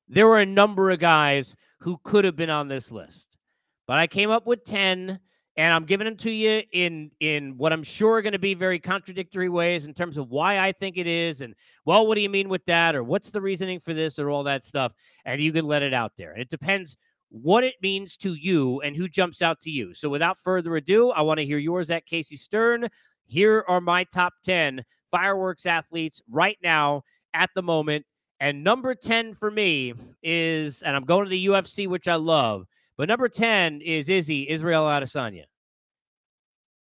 There 0.09 0.27
were 0.27 0.41
a 0.41 0.47
number 0.47 0.91
of 0.91 0.99
guys 0.99 1.57
who 1.81 1.99
could 2.05 2.25
have 2.25 2.37
been 2.37 2.51
on 2.51 2.69
this 2.69 2.93
list, 2.93 3.39
but 3.87 3.99
I 3.99 4.07
came 4.07 4.31
up 4.31 4.47
with 4.47 4.65
ten 4.65 5.21
and 5.57 5.75
I'm 5.75 5.85
giving 5.85 6.07
them 6.07 6.17
to 6.19 6.31
you 6.31 6.63
in 6.73 7.11
in 7.21 7.57
what 7.59 7.73
I'm 7.73 7.83
sure 7.83 8.17
are 8.17 8.23
going 8.23 8.33
to 8.33 8.39
be 8.39 8.55
very 8.55 8.79
contradictory 8.79 9.49
ways 9.49 9.85
in 9.85 9.93
terms 9.93 10.17
of 10.17 10.31
why 10.31 10.59
I 10.59 10.73
think 10.73 10.97
it 10.97 11.07
is, 11.07 11.41
and 11.41 11.55
well, 11.85 12.07
what 12.07 12.15
do 12.15 12.21
you 12.23 12.31
mean 12.31 12.49
with 12.49 12.65
that, 12.67 12.95
or 12.95 13.05
what's 13.05 13.31
the 13.31 13.41
reasoning 13.41 13.81
for 13.81 13.93
this, 13.95 14.19
or 14.19 14.31
all 14.31 14.45
that 14.45 14.65
stuff, 14.65 14.93
and 15.25 15.41
you 15.41 15.53
can 15.53 15.65
let 15.65 15.83
it 15.83 15.93
out 15.95 16.13
there. 16.17 16.33
And 16.33 16.41
it 16.41 16.51
depends 16.51 16.97
what 17.29 17.65
it 17.65 17.75
means 17.83 18.17
to 18.19 18.35
you 18.35 18.81
and 18.83 18.95
who 18.95 19.09
jumps 19.09 19.43
out 19.43 19.61
to 19.61 19.71
you. 19.71 19.95
So, 19.95 20.09
without 20.09 20.39
further 20.39 20.77
ado, 20.77 21.11
I 21.11 21.23
want 21.23 21.39
to 21.39 21.47
hear 21.47 21.59
yours 21.59 21.91
at 21.91 22.07
Casey 22.07 22.37
Stern. 22.37 22.89
Here 23.27 23.65
are 23.69 23.81
my 23.81 24.05
top 24.05 24.35
ten 24.45 24.85
fireworks 25.11 25.67
athletes 25.67 26.23
right 26.31 26.59
now 26.63 27.03
at 27.35 27.51
the 27.55 27.63
moment, 27.63 28.07
and 28.43 28.65
number 28.65 28.93
ten 28.97 29.35
for 29.35 29.53
me 29.53 29.95
is, 30.21 30.83
and 30.83 30.97
I'm 30.97 31.05
going 31.05 31.23
to 31.25 31.31
the 31.31 31.47
UFC, 31.47 31.87
which 31.87 32.09
I 32.09 32.17
love. 32.17 32.67
But 32.99 33.09
number 33.09 33.29
10 33.29 33.81
is 33.83 34.09
Izzy, 34.09 34.51
Israel 34.51 34.83
Adesanya. 34.83 35.45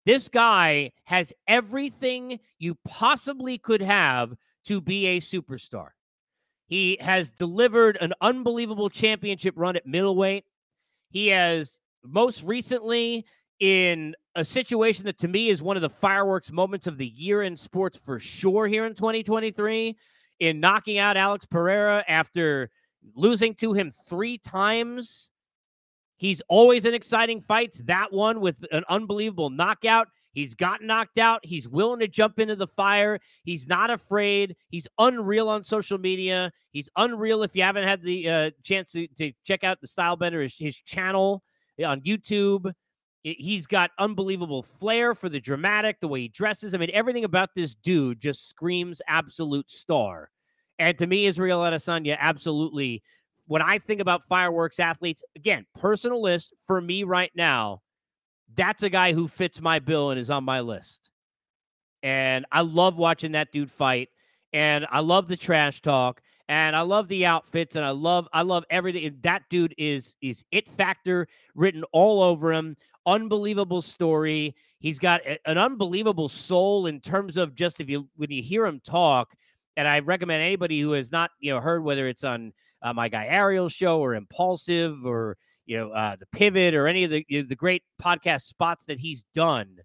This 0.06 0.28
guy 0.28 0.92
has 1.04 1.32
everything 1.48 2.38
you 2.60 2.76
possibly 2.84 3.58
could 3.58 3.82
have 3.82 4.32
to 4.66 4.80
be 4.80 5.06
a 5.06 5.20
superstar. 5.20 5.88
He 6.68 6.96
has 7.00 7.32
delivered 7.32 7.98
an 8.00 8.14
unbelievable 8.20 8.88
championship 8.88 9.54
run 9.56 9.74
at 9.74 9.86
middleweight. 9.86 10.44
He 11.10 11.28
has 11.28 11.80
most 12.04 12.44
recently 12.44 13.26
in 13.58 14.14
a 14.36 14.44
situation 14.44 15.04
that 15.06 15.18
to 15.18 15.28
me 15.28 15.48
is 15.48 15.60
one 15.60 15.76
of 15.76 15.82
the 15.82 15.90
fireworks 15.90 16.52
moments 16.52 16.86
of 16.86 16.96
the 16.96 17.08
year 17.08 17.42
in 17.42 17.56
sports 17.56 17.96
for 17.96 18.20
sure 18.20 18.68
here 18.68 18.86
in 18.86 18.94
2023 18.94 19.96
in 20.40 20.58
knocking 20.60 20.98
out 20.98 21.16
Alex 21.16 21.46
Pereira 21.46 22.04
after 22.08 22.70
losing 23.14 23.54
to 23.54 23.72
him 23.72 23.92
three 24.08 24.38
times 24.38 25.30
He's 26.20 26.42
always 26.48 26.84
in 26.84 26.92
exciting 26.92 27.40
fights. 27.40 27.80
That 27.86 28.12
one 28.12 28.42
with 28.42 28.62
an 28.72 28.84
unbelievable 28.90 29.48
knockout. 29.48 30.08
He's 30.32 30.54
got 30.54 30.82
knocked 30.82 31.16
out. 31.16 31.40
He's 31.42 31.66
willing 31.66 32.00
to 32.00 32.08
jump 32.08 32.38
into 32.38 32.56
the 32.56 32.66
fire. 32.66 33.20
He's 33.42 33.66
not 33.66 33.88
afraid. 33.88 34.54
He's 34.68 34.86
unreal 34.98 35.48
on 35.48 35.62
social 35.62 35.96
media. 35.96 36.52
He's 36.72 36.90
unreal 36.94 37.42
if 37.42 37.56
you 37.56 37.62
haven't 37.62 37.88
had 37.88 38.02
the 38.02 38.28
uh, 38.28 38.50
chance 38.62 38.92
to, 38.92 39.06
to, 39.16 39.32
check 39.46 39.64
out 39.64 39.80
the 39.80 39.86
Stylebender, 39.86 40.42
his, 40.42 40.54
his 40.58 40.76
channel 40.76 41.42
on 41.82 42.02
YouTube. 42.02 42.70
He's 43.22 43.66
got 43.66 43.90
unbelievable 43.98 44.62
flair 44.62 45.14
for 45.14 45.28
the 45.28 45.40
dramatic, 45.40 46.00
the 46.00 46.08
way 46.08 46.22
he 46.22 46.28
dresses. 46.28 46.74
I 46.74 46.78
mean, 46.78 46.90
everything 46.92 47.24
about 47.24 47.50
this 47.54 47.74
dude 47.74 48.20
just 48.20 48.48
screams 48.48 49.02
absolute 49.06 49.70
star. 49.70 50.30
And 50.78 50.96
to 50.98 51.06
me, 51.06 51.26
Israel 51.26 51.60
Adesanya 51.60 52.16
absolutely. 52.18 53.02
When 53.46 53.60
I 53.60 53.78
think 53.78 54.00
about 54.00 54.24
fireworks 54.24 54.80
athletes, 54.80 55.22
again, 55.36 55.66
personal 55.78 56.22
list 56.22 56.54
for 56.60 56.80
me 56.80 57.04
right 57.04 57.32
now, 57.34 57.82
that's 58.54 58.82
a 58.82 58.88
guy 58.88 59.12
who 59.12 59.28
fits 59.28 59.60
my 59.60 59.78
bill 59.78 60.10
and 60.10 60.18
is 60.18 60.30
on 60.30 60.44
my 60.44 60.60
list. 60.60 61.10
And 62.02 62.46
I 62.50 62.62
love 62.62 62.96
watching 62.96 63.32
that 63.32 63.52
dude 63.52 63.70
fight. 63.70 64.08
And 64.52 64.86
I 64.90 65.00
love 65.00 65.28
the 65.28 65.36
trash 65.36 65.82
talk. 65.82 66.22
And 66.48 66.74
I 66.74 66.80
love 66.80 67.08
the 67.08 67.26
outfits. 67.26 67.76
And 67.76 67.84
I 67.84 67.90
love, 67.90 68.26
I 68.32 68.42
love 68.42 68.64
everything. 68.70 69.18
That 69.22 69.42
dude 69.50 69.74
is 69.78 70.16
is 70.20 70.44
it 70.50 70.66
factor 70.66 71.28
written 71.54 71.84
all 71.92 72.22
over 72.22 72.52
him. 72.52 72.76
Unbelievable 73.06 73.82
story. 73.82 74.54
He's 74.78 74.98
got 74.98 75.20
a, 75.26 75.38
an 75.48 75.58
unbelievable 75.58 76.28
soul 76.28 76.86
in 76.86 77.00
terms 77.00 77.36
of 77.36 77.54
just 77.54 77.80
if 77.80 77.88
you 77.88 78.08
when 78.16 78.30
you 78.30 78.42
hear 78.42 78.66
him 78.66 78.80
talk. 78.80 79.28
And 79.76 79.86
I 79.86 80.00
recommend 80.00 80.42
anybody 80.42 80.80
who 80.80 80.92
has 80.92 81.10
not, 81.12 81.30
you 81.40 81.52
know, 81.52 81.60
heard 81.60 81.82
whether 81.84 82.08
it's 82.08 82.24
on 82.24 82.52
uh, 82.82 82.92
my 82.92 83.08
guy 83.08 83.26
Ariel's 83.26 83.72
show 83.72 84.00
or 84.00 84.14
Impulsive 84.14 85.04
or 85.04 85.36
you 85.66 85.76
know, 85.76 85.90
uh, 85.92 86.16
the 86.16 86.26
pivot 86.32 86.74
or 86.74 86.88
any 86.88 87.04
of 87.04 87.10
the 87.10 87.24
you 87.28 87.42
know, 87.42 87.48
the 87.48 87.54
great 87.56 87.82
podcast 88.02 88.42
spots 88.42 88.84
that 88.86 88.98
he's 88.98 89.24
done. 89.34 89.76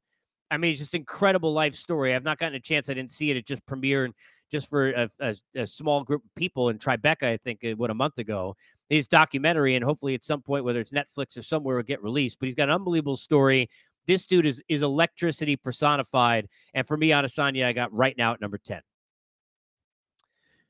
I 0.50 0.58
mean, 0.58 0.72
it's 0.72 0.80
just 0.80 0.94
incredible 0.94 1.54
life 1.54 1.76
story. 1.76 2.16
I've 2.16 2.24
not 2.24 2.40
gotten 2.40 2.56
a 2.56 2.60
chance. 2.60 2.90
I 2.90 2.94
didn't 2.94 3.12
see 3.12 3.30
it. 3.30 3.38
It 3.38 3.46
just 3.46 3.66
premiered 3.66 4.12
just 4.52 4.70
for 4.70 4.90
a, 4.90 5.10
a, 5.20 5.36
a 5.56 5.68
small 5.68 6.04
group 6.04 6.24
of 6.24 6.36
people 6.36 6.70
in 6.70 6.78
Tribeca. 6.78 7.24
I 7.24 7.38
think 7.38 7.64
uh, 7.64 7.72
what 7.72 7.90
a 7.90 7.96
month 7.96 8.18
ago. 8.18 8.56
His 8.90 9.08
documentary, 9.08 9.76
and 9.76 9.84
hopefully 9.84 10.14
at 10.14 10.24
some 10.24 10.42
point, 10.42 10.64
whether 10.64 10.80
it's 10.80 10.92
Netflix 10.92 11.38
or 11.38 11.42
somewhere, 11.42 11.78
will 11.78 11.84
get 11.84 12.04
released. 12.04 12.38
But 12.40 12.48
he's 12.48 12.56
got 12.56 12.70
an 12.70 12.76
unbelievable 12.76 13.18
story. 13.18 13.70
This 14.08 14.26
dude 14.26 14.46
is 14.46 14.64
is 14.68 14.84
electricity 14.84 15.56
personified. 15.56 16.48
And 16.74 16.88
for 16.88 16.96
me, 16.96 17.10
Adesanya, 17.10 17.66
I 17.66 17.74
got 17.74 17.92
right 17.94 18.16
now 18.18 18.34
at 18.34 18.42
number 18.42 18.60
ten. 18.60 18.82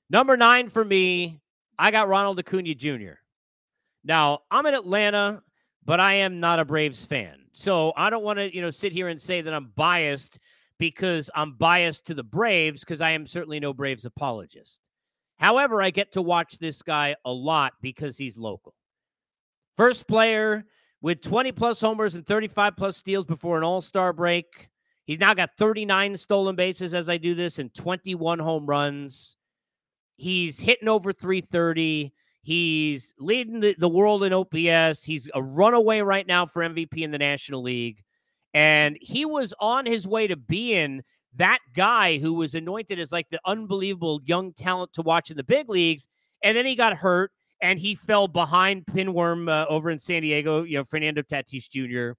Number 0.09 0.37
nine 0.37 0.69
for 0.69 0.85
me, 0.85 1.41
I 1.77 1.91
got 1.91 2.07
Ronald 2.07 2.39
Acuna 2.39 2.75
Jr. 2.75 3.19
Now, 4.03 4.41
I'm 4.51 4.65
in 4.67 4.75
Atlanta, 4.75 5.41
but 5.83 5.99
I 5.99 6.15
am 6.15 6.39
not 6.39 6.59
a 6.59 6.65
Braves 6.65 7.05
fan. 7.05 7.45
So 7.51 7.91
I 7.97 8.09
don't 8.09 8.23
want 8.23 8.37
to, 8.37 8.53
you 8.53 8.61
know, 8.61 8.69
sit 8.69 8.91
here 8.91 9.07
and 9.07 9.19
say 9.19 9.41
that 9.41 9.53
I'm 9.53 9.71
biased 9.75 10.39
because 10.77 11.29
I'm 11.35 11.53
biased 11.53 12.05
to 12.07 12.13
the 12.13 12.23
Braves 12.23 12.81
because 12.81 13.01
I 13.01 13.11
am 13.11 13.25
certainly 13.25 13.59
no 13.59 13.73
Braves 13.73 14.05
apologist. 14.05 14.81
However, 15.37 15.81
I 15.81 15.89
get 15.89 16.13
to 16.13 16.21
watch 16.21 16.57
this 16.57 16.81
guy 16.81 17.15
a 17.25 17.31
lot 17.31 17.73
because 17.81 18.17
he's 18.17 18.37
local. 18.37 18.73
First 19.75 20.07
player 20.07 20.65
with 21.01 21.21
20 21.21 21.51
plus 21.51 21.81
homers 21.81 22.15
and 22.15 22.25
35 22.25 22.77
plus 22.77 22.97
steals 22.97 23.25
before 23.25 23.57
an 23.57 23.63
all 23.63 23.81
star 23.81 24.13
break. 24.13 24.69
He's 25.05 25.19
now 25.19 25.33
got 25.33 25.51
39 25.57 26.17
stolen 26.17 26.55
bases 26.55 26.93
as 26.93 27.09
I 27.09 27.17
do 27.17 27.35
this 27.35 27.59
and 27.59 27.73
21 27.73 28.39
home 28.39 28.65
runs. 28.65 29.37
He's 30.15 30.59
hitting 30.59 30.87
over 30.87 31.13
330. 31.13 32.13
He's 32.41 33.13
leading 33.19 33.59
the, 33.59 33.75
the 33.77 33.89
world 33.89 34.23
in 34.23 34.33
OPS. 34.33 35.03
He's 35.03 35.29
a 35.33 35.43
runaway 35.43 35.99
right 35.99 36.25
now 36.25 36.45
for 36.45 36.61
MVP 36.61 36.99
in 36.99 37.11
the 37.11 37.17
National 37.17 37.61
League. 37.61 38.01
And 38.53 38.97
he 39.01 39.25
was 39.25 39.53
on 39.59 39.85
his 39.85 40.07
way 40.07 40.27
to 40.27 40.37
being 40.37 41.03
that 41.37 41.59
guy 41.73 42.17
who 42.17 42.33
was 42.33 42.55
anointed 42.55 42.99
as 42.99 43.11
like 43.11 43.29
the 43.29 43.39
unbelievable 43.45 44.21
young 44.25 44.53
talent 44.53 44.93
to 44.93 45.01
watch 45.01 45.31
in 45.31 45.37
the 45.37 45.43
big 45.43 45.69
leagues. 45.69 46.07
And 46.43 46.55
then 46.55 46.65
he 46.65 46.75
got 46.75 46.97
hurt 46.97 47.31
and 47.61 47.79
he 47.79 47.95
fell 47.95 48.27
behind 48.27 48.85
Pinworm 48.85 49.49
uh, 49.49 49.65
over 49.69 49.89
in 49.89 49.99
San 49.99 50.21
Diego, 50.21 50.63
you 50.63 50.77
know, 50.77 50.83
Fernando 50.83 51.21
Tatis 51.21 51.69
Jr., 51.69 52.17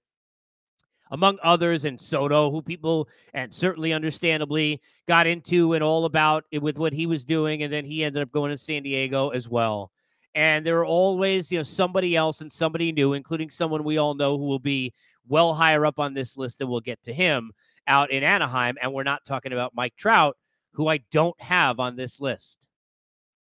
among 1.09 1.37
others, 1.41 1.85
and 1.85 2.01
Soto, 2.01 2.51
who 2.51 2.61
people, 2.61 3.07
and 3.33 3.53
certainly 3.53 3.93
understandably, 3.93 4.81
got 5.07 5.25
into 5.25 5.71
and 5.71 5.81
all 5.81 6.03
about 6.03 6.43
it 6.51 6.61
with 6.61 6.77
what 6.77 6.91
he 6.91 7.05
was 7.05 7.23
doing. 7.23 7.63
And 7.63 7.71
then 7.71 7.85
he 7.85 8.03
ended 8.03 8.21
up 8.21 8.31
going 8.31 8.51
to 8.51 8.57
San 8.57 8.83
Diego 8.83 9.29
as 9.29 9.47
well 9.47 9.91
and 10.37 10.63
there 10.63 10.77
are 10.77 10.85
always 10.85 11.51
you 11.51 11.57
know 11.57 11.63
somebody 11.63 12.15
else 12.15 12.41
and 12.41 12.53
somebody 12.53 12.91
new 12.91 13.13
including 13.13 13.49
someone 13.49 13.83
we 13.83 13.97
all 13.97 14.13
know 14.13 14.37
who 14.37 14.45
will 14.45 14.59
be 14.59 14.93
well 15.27 15.53
higher 15.53 15.85
up 15.85 15.99
on 15.99 16.13
this 16.13 16.37
list 16.37 16.61
and 16.61 16.69
we'll 16.69 16.79
get 16.79 17.01
to 17.03 17.11
him 17.11 17.51
out 17.87 18.11
in 18.11 18.23
Anaheim 18.23 18.77
and 18.81 18.93
we're 18.93 19.03
not 19.03 19.25
talking 19.25 19.53
about 19.53 19.75
Mike 19.75 19.95
Trout 19.95 20.37
who 20.73 20.87
I 20.87 20.99
don't 21.11 21.39
have 21.41 21.79
on 21.79 21.95
this 21.95 22.19
list. 22.19 22.67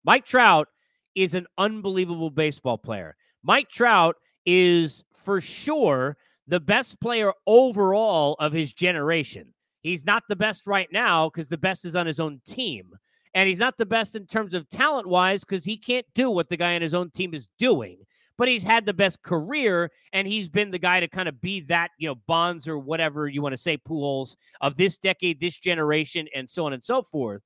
Mike 0.04 0.26
Trout 0.26 0.68
is 1.16 1.34
an 1.34 1.48
unbelievable 1.58 2.30
baseball 2.30 2.78
player. 2.78 3.16
Mike 3.44 3.70
Trout 3.70 4.16
is 4.46 5.04
for 5.14 5.40
sure 5.40 6.18
the 6.48 6.60
best 6.60 7.00
player 7.00 7.32
overall 7.48 8.36
of 8.40 8.52
his 8.52 8.74
generation. 8.74 9.54
He's 9.82 10.06
not 10.06 10.24
the 10.28 10.36
best 10.36 10.68
right 10.68 10.90
now 10.92 11.30
because 11.30 11.48
the 11.48 11.58
best 11.58 11.86
is 11.86 11.96
on 11.96 12.06
his 12.06 12.20
own 12.20 12.42
team. 12.46 12.92
And 13.34 13.48
he's 13.48 13.60
not 13.60 13.78
the 13.78 13.86
best 13.86 14.16
in 14.16 14.28
terms 14.28 14.54
of 14.54 14.68
talent 14.68 15.08
wise 15.08 15.46
because 15.46 15.64
he 15.64 15.78
can't 15.78 16.06
do 16.14 16.30
what 16.30 16.50
the 16.50 16.58
guy 16.58 16.76
on 16.76 16.82
his 16.82 16.94
own 16.94 17.10
team 17.10 17.34
is 17.34 17.48
doing. 17.58 18.00
But 18.42 18.48
he's 18.48 18.64
had 18.64 18.88
the 18.88 18.94
best 18.94 19.22
career, 19.22 19.92
and 20.14 20.28
he's 20.28 20.50
been 20.50 20.72
the 20.72 20.80
guy 20.80 21.00
to 21.00 21.08
kind 21.08 21.30
of 21.30 21.40
be 21.40 21.60
that, 21.68 21.92
you 22.00 22.08
know, 22.08 22.16
Bonds 22.26 22.68
or 22.68 22.80
whatever 22.80 23.28
you 23.28 23.40
want 23.40 23.54
to 23.54 23.58
say, 23.58 23.78
Pujols 23.78 24.36
of 24.62 24.76
this 24.76 24.98
decade, 24.98 25.40
this 25.40 25.56
generation, 25.56 26.28
and 26.34 26.50
so 26.50 26.66
on 26.66 26.74
and 26.74 26.84
so 26.84 27.04
forth. 27.04 27.44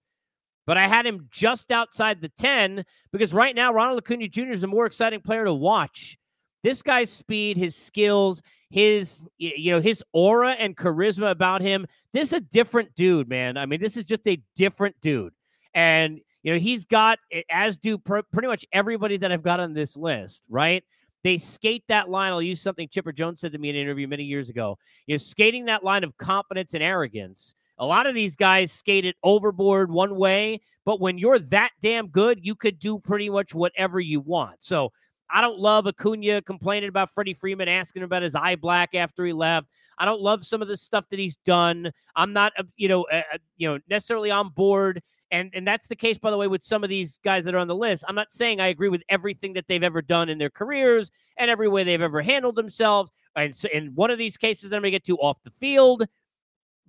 But 0.66 0.78
I 0.78 0.88
had 0.88 1.06
him 1.06 1.28
just 1.30 1.70
outside 1.70 2.22
the 2.22 2.30
10 2.30 2.86
because 3.12 3.34
right 3.34 3.54
now, 3.54 3.74
Ronald 3.74 3.98
Acuna 3.98 4.30
Jr. 4.30 4.52
is 4.52 4.64
a 4.64 4.68
more 4.68 4.86
exciting 4.86 5.20
player 5.20 5.44
to 5.44 5.54
watch. 5.54 6.18
This 6.64 6.82
guy's 6.82 7.12
speed, 7.12 7.58
his 7.58 7.75
skills, 7.75 8.42
his 8.70 9.25
you 9.38 9.72
know 9.72 9.82
his 9.82 10.02
aura 10.14 10.52
and 10.52 10.78
charisma 10.78 11.30
about 11.30 11.60
him. 11.60 11.88
This 12.14 12.30
is 12.30 12.34
a 12.36 12.40
different 12.40 12.96
dude, 12.96 13.28
man. 13.28 13.58
I 13.58 13.66
mean, 13.66 13.82
this 13.82 13.98
is 13.98 14.06
just 14.06 14.25
a 14.30 14.42
different 14.56 14.96
dude. 15.02 15.34
And, 15.74 16.22
you 16.46 16.54
know, 16.54 16.60
he's 16.60 16.86
got, 16.86 17.18
as 17.50 17.80
do 17.80 17.98
pr- 17.98 18.20
pretty 18.32 18.48
much 18.48 18.68
everybody 18.72 19.18
that 19.18 19.32
I've 19.32 19.42
got 19.42 19.60
on 19.60 19.74
this 19.74 19.98
list, 19.98 20.44
right? 20.48 20.84
They 21.24 21.40
skate 21.40 21.84
that 21.88 22.08
line. 22.08 22.32
I'll 22.32 22.40
use 22.40 22.62
something 22.62 22.88
Chipper 22.88 23.12
Jones 23.12 23.42
said 23.42 23.52
to 23.54 23.58
me 23.58 23.70
in 23.70 23.75
an 23.75 23.82
interview 23.82 24.08
many 24.08 24.25
years 24.25 24.52
ago. 24.52 24.78
You 25.08 25.16
know, 25.16 25.18
skating 25.18 25.66
that 25.66 25.84
line 25.84 26.04
of 26.04 26.16
confidence 26.18 26.75
and 26.75 26.84
arrogance. 26.84 27.56
A 27.80 27.86
lot 27.86 28.06
of 28.06 28.14
these 28.14 28.36
guys 28.36 28.72
skated 28.72 29.16
overboard 29.24 29.90
one 29.90 30.18
way, 30.18 30.62
but 30.86 31.02
when 31.02 31.18
you're 31.18 31.40
that 31.40 31.72
damn 31.82 32.10
good, 32.10 32.46
you 32.46 32.54
could 32.54 32.78
do 32.78 33.00
pretty 33.00 33.28
much 33.28 33.56
whatever 33.56 34.00
you 34.00 34.20
want. 34.20 34.64
So 34.64 34.92
I 35.32 35.42
don't 35.42 35.58
love 35.58 35.88
Acuna 35.88 36.44
complaining 36.44 36.90
about 36.90 37.10
Freddie 37.10 37.34
Freeman, 37.34 37.68
asking 37.68 38.04
about 38.04 38.22
his 38.22 38.36
eye 38.36 38.56
black 38.56 38.94
after 38.94 39.25
he 39.25 39.34
left. 39.34 39.66
I 39.98 40.06
don't 40.06 40.22
love 40.22 40.46
some 40.46 40.62
of 40.62 40.68
the 40.68 40.78
stuff 40.78 41.10
that 41.10 41.18
he's 41.18 41.38
done. 41.38 41.92
I'm 42.16 42.34
not, 42.34 42.54
uh, 42.56 42.66
you 42.78 42.88
know, 42.88 43.08
uh, 43.12 43.24
uh, 43.34 43.38
you 43.58 43.68
know, 43.68 43.80
necessarily 43.90 44.30
on 44.30 44.50
board 44.50 45.02
and 45.36 45.51
and 45.54 45.68
that's 45.68 45.88
the 45.88 45.96
case 45.96 46.18
by 46.18 46.32
the 46.32 46.38
way 46.38 46.48
with 46.48 46.63
some 46.63 46.84
of 46.84 46.89
these 46.89 47.20
guys 47.24 47.44
that 47.44 47.54
are 47.54 47.60
on 47.60 47.68
the 47.68 47.75
list. 47.75 48.04
I'm 48.08 48.15
not 48.15 48.32
saying 48.32 48.60
i 48.60 48.68
agree 48.68 48.89
with 48.89 49.04
everything 49.10 49.54
that 49.54 49.68
they've 49.68 49.84
ever 49.84 50.01
done 50.01 50.30
in 50.30 50.38
their 50.38 50.50
careers 50.50 51.12
and 51.38 51.51
every 51.51 51.68
way 51.68 51.84
they've 51.84 52.01
ever 52.01 52.22
handled 52.22 52.56
themselves 52.56 53.12
and 53.36 53.56
so 53.56 53.68
in 53.74 53.94
one 53.96 54.12
of 54.12 54.18
these 54.18 54.38
cases 54.38 54.70
that 54.70 54.77
i'm 54.77 54.82
going 54.82 54.92
to 54.92 54.96
get 54.96 55.06
to 55.06 55.18
off 55.18 55.42
the 55.44 55.51
field. 55.51 56.06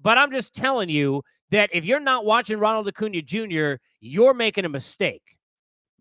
But 0.00 0.18
i'm 0.18 0.30
just 0.30 0.54
telling 0.54 0.88
you 0.88 1.22
that 1.50 1.70
if 1.72 1.84
you're 1.84 2.00
not 2.00 2.24
watching 2.24 2.58
ronald 2.58 2.88
acuna 2.88 3.22
jr 3.22 3.74
you're 4.00 4.34
making 4.34 4.64
a 4.64 4.68
mistake. 4.68 5.22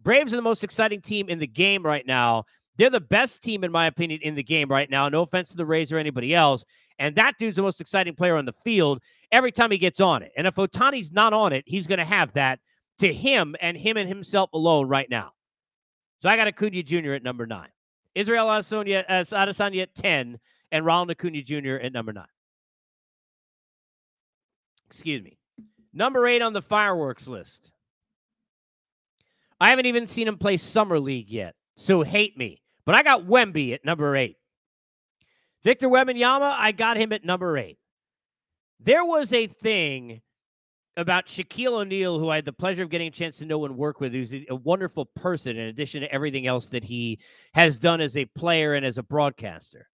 Braves 0.02 0.34
are 0.34 0.36
the 0.36 0.44
most 0.44 0.64
exciting 0.64 1.02
team 1.02 1.30
in 1.30 1.40
the 1.40 1.48
game 1.48 1.84
right 1.84 2.06
now 2.06 2.44
they're 2.78 2.90
the 2.90 3.00
best 3.00 3.42
team 3.42 3.64
in 3.64 3.72
my 3.72 3.88
opinion 3.88 4.20
in 4.22 4.36
the 4.36 4.44
game 4.44 4.70
right 4.70 4.90
now 4.90 5.10
no 5.10 5.22
offense 5.22 5.50
to 5.50 5.58
the 5.58 5.66
rays 5.66 5.92
or 5.92 5.98
anybody 5.98 6.34
else 6.34 6.66
and 7.00 7.16
that 7.16 7.38
dude's 7.38 7.58
the 7.58 7.62
most 7.62 7.82
exciting 7.82 8.16
player 8.16 8.38
on 8.38 8.46
the 8.46 8.54
field 8.54 9.02
every 9.32 9.52
time 9.52 9.72
he 9.72 9.78
gets 9.78 10.00
on 10.00 10.24
it. 10.24 10.32
And 10.38 10.48
if 10.48 10.56
Ohtani's 10.56 11.12
not 11.12 11.34
on 11.34 11.54
it, 11.54 11.64
he's 11.68 11.88
going 11.88 12.00
to 12.00 12.06
have 12.06 12.34
that 12.34 12.60
to 13.00 13.14
him 13.14 13.56
and 13.62 13.76
him 13.76 13.98
and 13.98 14.08
himself 14.08 14.52
alone 14.54 14.88
right 14.88 15.10
now. 15.10 15.34
So 16.22 16.30
I 16.30 16.38
got 16.38 16.48
Acuna 16.48 16.84
Jr. 16.84 17.14
at 17.14 17.24
number 17.24 17.46
nine. 17.46 17.68
Israel 18.16 18.48
Adesanya, 18.48 19.04
uh, 19.10 19.24
Adesanya 19.24 19.84
at 19.84 19.96
10, 19.96 20.40
and 20.72 20.86
Ronald 20.86 21.12
Acuna 21.12 21.42
Jr. 21.42 21.76
at 21.76 21.92
number 21.92 22.14
nine. 22.14 22.26
Excuse 24.88 25.22
me. 25.22 25.38
Number 25.94 26.26
eight 26.28 26.42
on 26.42 26.54
the 26.54 26.62
fireworks 26.62 27.28
list. 27.28 27.72
I 29.60 29.70
haven't 29.70 29.86
even 29.86 30.08
seen 30.08 30.28
him 30.28 30.38
play 30.38 30.58
Summer 30.58 31.00
League 31.00 31.30
yet, 31.30 31.56
so 31.76 32.04
hate 32.04 32.38
me. 32.38 32.62
But 32.86 32.96
I 32.96 33.04
got 33.04 33.26
Wemby 33.26 33.74
at 33.74 33.86
number 33.86 34.16
eight. 34.16 34.38
Victor 35.64 35.90
Wembanyama, 35.90 36.56
I 36.58 36.72
got 36.72 36.98
him 36.98 37.12
at 37.12 37.26
number 37.26 37.58
eight. 37.58 37.80
There 38.80 39.04
was 39.04 39.34
a 39.34 39.48
thing 39.48 40.22
about 40.98 41.26
Shaquille 41.26 41.74
O'Neal, 41.74 42.20
who 42.20 42.30
I 42.30 42.36
had 42.36 42.46
the 42.46 42.54
pleasure 42.54 42.84
of 42.84 42.90
getting 42.90 43.08
a 43.08 43.12
chance 43.12 43.38
to 43.38 43.46
know 43.46 43.66
and 43.66 43.76
work 43.76 44.00
with, 44.00 44.14
who's 44.14 44.34
a 44.34 44.56
wonderful 44.56 45.06
person 45.06 45.58
in 45.58 45.68
addition 45.68 46.02
to 46.02 46.14
everything 46.14 46.48
else 46.48 46.68
that 46.68 46.84
he 46.84 47.20
has 47.54 47.80
done 47.80 48.00
as 48.00 48.16
a 48.16 48.26
player 48.26 48.76
and 48.76 48.86
as 48.86 48.98
a 48.98 49.04
broadcaster. 49.04 49.90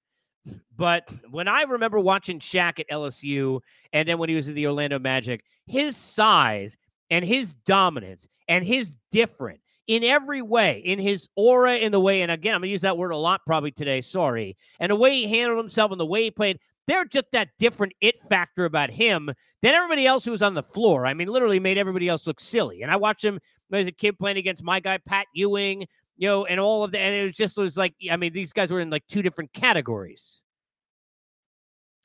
But 0.75 1.09
when 1.29 1.47
I 1.47 1.63
remember 1.63 1.99
watching 1.99 2.39
Shaq 2.39 2.79
at 2.79 2.89
LSU 2.89 3.61
and 3.93 4.07
then 4.07 4.17
when 4.17 4.29
he 4.29 4.35
was 4.35 4.47
in 4.47 4.55
the 4.55 4.67
Orlando 4.67 4.99
Magic, 4.99 5.43
his 5.67 5.95
size 5.95 6.77
and 7.09 7.23
his 7.23 7.53
dominance 7.53 8.27
and 8.47 8.65
his 8.65 8.97
different 9.11 9.60
in 9.87 10.03
every 10.03 10.41
way, 10.41 10.81
in 10.85 10.99
his 10.99 11.27
aura, 11.35 11.75
in 11.75 11.91
the 11.91 11.99
way, 11.99 12.21
and 12.21 12.31
again, 12.31 12.53
I'm 12.53 12.61
gonna 12.61 12.71
use 12.71 12.81
that 12.81 12.97
word 12.97 13.11
a 13.11 13.17
lot 13.17 13.41
probably 13.45 13.71
today, 13.71 14.01
sorry, 14.01 14.57
and 14.79 14.91
the 14.91 14.95
way 14.95 15.13
he 15.13 15.27
handled 15.27 15.57
himself 15.57 15.91
and 15.91 15.99
the 15.99 16.05
way 16.05 16.23
he 16.23 16.31
played, 16.31 16.59
they're 16.87 17.05
just 17.05 17.31
that 17.31 17.49
different 17.57 17.93
it 18.01 18.21
factor 18.29 18.65
about 18.65 18.89
him 18.89 19.31
than 19.61 19.73
everybody 19.73 20.05
else 20.05 20.25
who 20.25 20.31
was 20.31 20.41
on 20.41 20.55
the 20.55 20.63
floor. 20.63 21.05
I 21.05 21.13
mean, 21.13 21.27
literally 21.27 21.59
made 21.59 21.77
everybody 21.77 22.07
else 22.07 22.25
look 22.27 22.39
silly. 22.39 22.81
And 22.81 22.91
I 22.91 22.95
watched 22.95 23.23
him 23.23 23.39
as 23.71 23.87
a 23.87 23.91
kid 23.91 24.17
playing 24.17 24.37
against 24.37 24.63
my 24.63 24.79
guy, 24.79 24.97
Pat 24.97 25.27
Ewing, 25.33 25.87
you 26.17 26.27
know, 26.27 26.45
and 26.45 26.59
all 26.59 26.83
of 26.83 26.91
that. 26.91 26.99
And 26.99 27.15
it 27.15 27.23
was 27.23 27.37
just, 27.37 27.57
it 27.57 27.61
was 27.61 27.77
like, 27.77 27.93
I 28.09 28.17
mean, 28.17 28.33
these 28.33 28.51
guys 28.51 28.71
were 28.71 28.79
in 28.79 28.89
like 28.89 29.05
two 29.07 29.21
different 29.21 29.53
categories. 29.53 30.43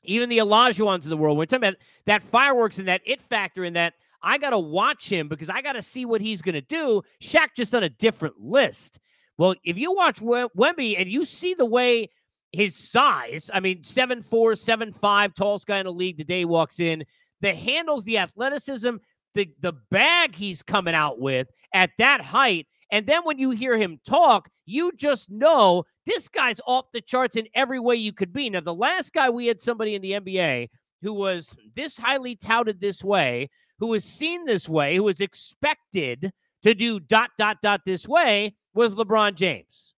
Even 0.03 0.29
the 0.29 0.37
Olajuwons 0.37 1.03
of 1.03 1.09
the 1.09 1.17
world, 1.17 1.37
we're 1.37 1.45
talking 1.45 1.67
about 1.67 1.79
that 2.05 2.23
fireworks 2.23 2.77
and 2.77 2.87
that 2.87 3.01
it 3.03 3.19
factor 3.19 3.63
and 3.63 3.75
that 3.75 3.93
I 4.21 4.37
got 4.37 4.51
to 4.51 4.59
watch 4.59 5.09
him 5.09 5.27
because 5.27 5.49
I 5.49 5.61
got 5.61 5.73
to 5.73 5.81
see 5.81 6.05
what 6.05 6.21
he's 6.21 6.41
going 6.41 6.55
to 6.55 6.61
do. 6.61 7.01
Shaq 7.21 7.49
just 7.55 7.75
on 7.75 7.83
a 7.83 7.89
different 7.89 8.39
list. 8.39 8.99
Well, 9.37 9.55
if 9.63 9.77
you 9.77 9.93
watch 9.93 10.19
Wemby 10.19 10.95
and 10.97 11.09
you 11.09 11.25
see 11.25 11.53
the 11.53 11.65
way 11.65 12.09
his 12.51 12.75
size, 12.75 13.51
I 13.53 13.59
mean, 13.59 13.83
seven 13.83 14.21
four, 14.21 14.55
seven 14.55 14.91
five, 14.91 15.33
tallest 15.33 15.67
guy 15.67 15.77
in 15.77 15.85
the 15.85 15.91
league 15.91 16.17
the 16.17 16.23
day 16.23 16.45
walks 16.45 16.79
in, 16.79 17.03
the 17.41 17.53
handles, 17.53 18.03
the 18.05 18.17
athleticism, 18.17 18.95
the, 19.35 19.49
the 19.59 19.73
bag 19.91 20.35
he's 20.35 20.63
coming 20.63 20.95
out 20.95 21.19
with 21.19 21.47
at 21.73 21.91
that 21.99 22.21
height. 22.21 22.67
And 22.91 23.05
then 23.05 23.23
when 23.23 23.37
you 23.37 23.51
hear 23.51 23.77
him 23.77 23.99
talk, 24.07 24.49
you 24.65 24.91
just 24.95 25.29
know 25.29 25.83
this 26.05 26.27
guy's 26.27 26.61
off 26.65 26.85
the 26.93 27.01
charts 27.01 27.35
in 27.35 27.47
every 27.53 27.79
way 27.79 27.95
you 27.95 28.13
could 28.13 28.33
be. 28.33 28.49
Now, 28.49 28.61
the 28.61 28.73
last 28.73 29.13
guy 29.13 29.29
we 29.29 29.45
had 29.45 29.61
somebody 29.61 29.93
in 29.93 30.01
the 30.01 30.13
NBA 30.13 30.69
who 31.01 31.13
was 31.13 31.55
this 31.75 31.97
highly 31.97 32.35
touted 32.35 32.79
this 32.79 33.03
way, 33.03 33.49
who 33.79 33.87
was 33.87 34.03
seen 34.03 34.45
this 34.45 34.67
way, 34.67 34.95
who 34.95 35.03
was 35.03 35.21
expected 35.21 36.31
to 36.63 36.73
do 36.73 36.99
dot, 36.99 37.31
dot, 37.37 37.57
dot 37.61 37.81
this 37.85 38.07
way 38.07 38.55
was 38.73 38.95
LeBron 38.95 39.35
James. 39.35 39.93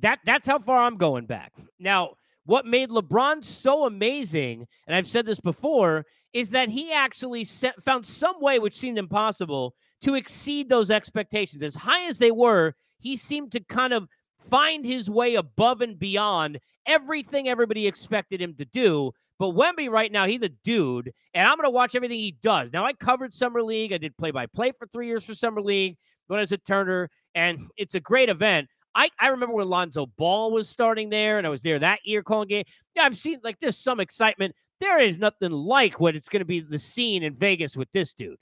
That 0.00 0.20
that's 0.24 0.46
how 0.46 0.58
far 0.58 0.78
I'm 0.78 0.96
going 0.96 1.26
back. 1.26 1.52
Now, 1.78 2.14
what 2.44 2.66
made 2.66 2.90
LeBron 2.90 3.44
so 3.44 3.84
amazing, 3.84 4.66
and 4.86 4.96
I've 4.96 5.06
said 5.06 5.26
this 5.26 5.40
before, 5.40 6.06
is 6.32 6.50
that 6.50 6.68
he 6.68 6.92
actually 6.92 7.44
set, 7.44 7.82
found 7.82 8.06
some 8.06 8.40
way 8.40 8.58
which 8.58 8.78
seemed 8.78 8.98
impossible 8.98 9.74
to 10.00 10.14
exceed 10.14 10.68
those 10.68 10.90
expectations. 10.90 11.62
As 11.62 11.76
high 11.76 12.06
as 12.06 12.18
they 12.18 12.30
were, 12.30 12.74
he 12.98 13.16
seemed 13.16 13.52
to 13.52 13.60
kind 13.60 13.92
of 13.92 14.08
find 14.42 14.84
his 14.84 15.08
way 15.08 15.34
above 15.34 15.80
and 15.80 15.98
beyond 15.98 16.58
everything 16.86 17.48
everybody 17.48 17.86
expected 17.86 18.40
him 18.40 18.54
to 18.54 18.64
do. 18.64 19.12
But 19.38 19.54
Wemby 19.54 19.90
right 19.90 20.12
now, 20.12 20.26
he's 20.26 20.40
the 20.40 20.50
dude, 20.62 21.12
and 21.34 21.46
I'm 21.46 21.56
going 21.56 21.66
to 21.66 21.70
watch 21.70 21.94
everything 21.94 22.18
he 22.18 22.36
does. 22.42 22.72
Now, 22.72 22.84
I 22.84 22.92
covered 22.92 23.34
Summer 23.34 23.62
League. 23.62 23.92
I 23.92 23.98
did 23.98 24.16
play 24.16 24.30
by 24.30 24.46
play 24.46 24.72
for 24.78 24.86
three 24.86 25.06
years 25.06 25.24
for 25.24 25.34
Summer 25.34 25.60
League 25.60 25.96
when 26.28 26.38
I 26.38 26.42
was 26.42 26.52
at 26.52 26.64
Turner, 26.64 27.10
and 27.34 27.68
it's 27.76 27.94
a 27.94 28.00
great 28.00 28.28
event. 28.28 28.68
I, 28.94 29.08
I 29.18 29.28
remember 29.28 29.54
when 29.54 29.68
Lonzo 29.68 30.06
Ball 30.06 30.52
was 30.52 30.68
starting 30.68 31.10
there, 31.10 31.38
and 31.38 31.46
I 31.46 31.50
was 31.50 31.62
there 31.62 31.78
that 31.78 32.00
year 32.04 32.22
calling 32.22 32.48
game. 32.48 32.64
Yeah, 32.94 33.04
I've 33.04 33.16
seen 33.16 33.40
like 33.42 33.58
there's 33.60 33.78
some 33.78 34.00
excitement. 34.00 34.54
There 34.80 35.00
is 35.00 35.18
nothing 35.18 35.50
like 35.52 35.98
what 35.98 36.14
it's 36.14 36.28
going 36.28 36.40
to 36.40 36.46
be 36.46 36.60
the 36.60 36.78
scene 36.78 37.22
in 37.22 37.34
Vegas 37.34 37.76
with 37.76 37.88
this 37.92 38.12
dude. 38.12 38.36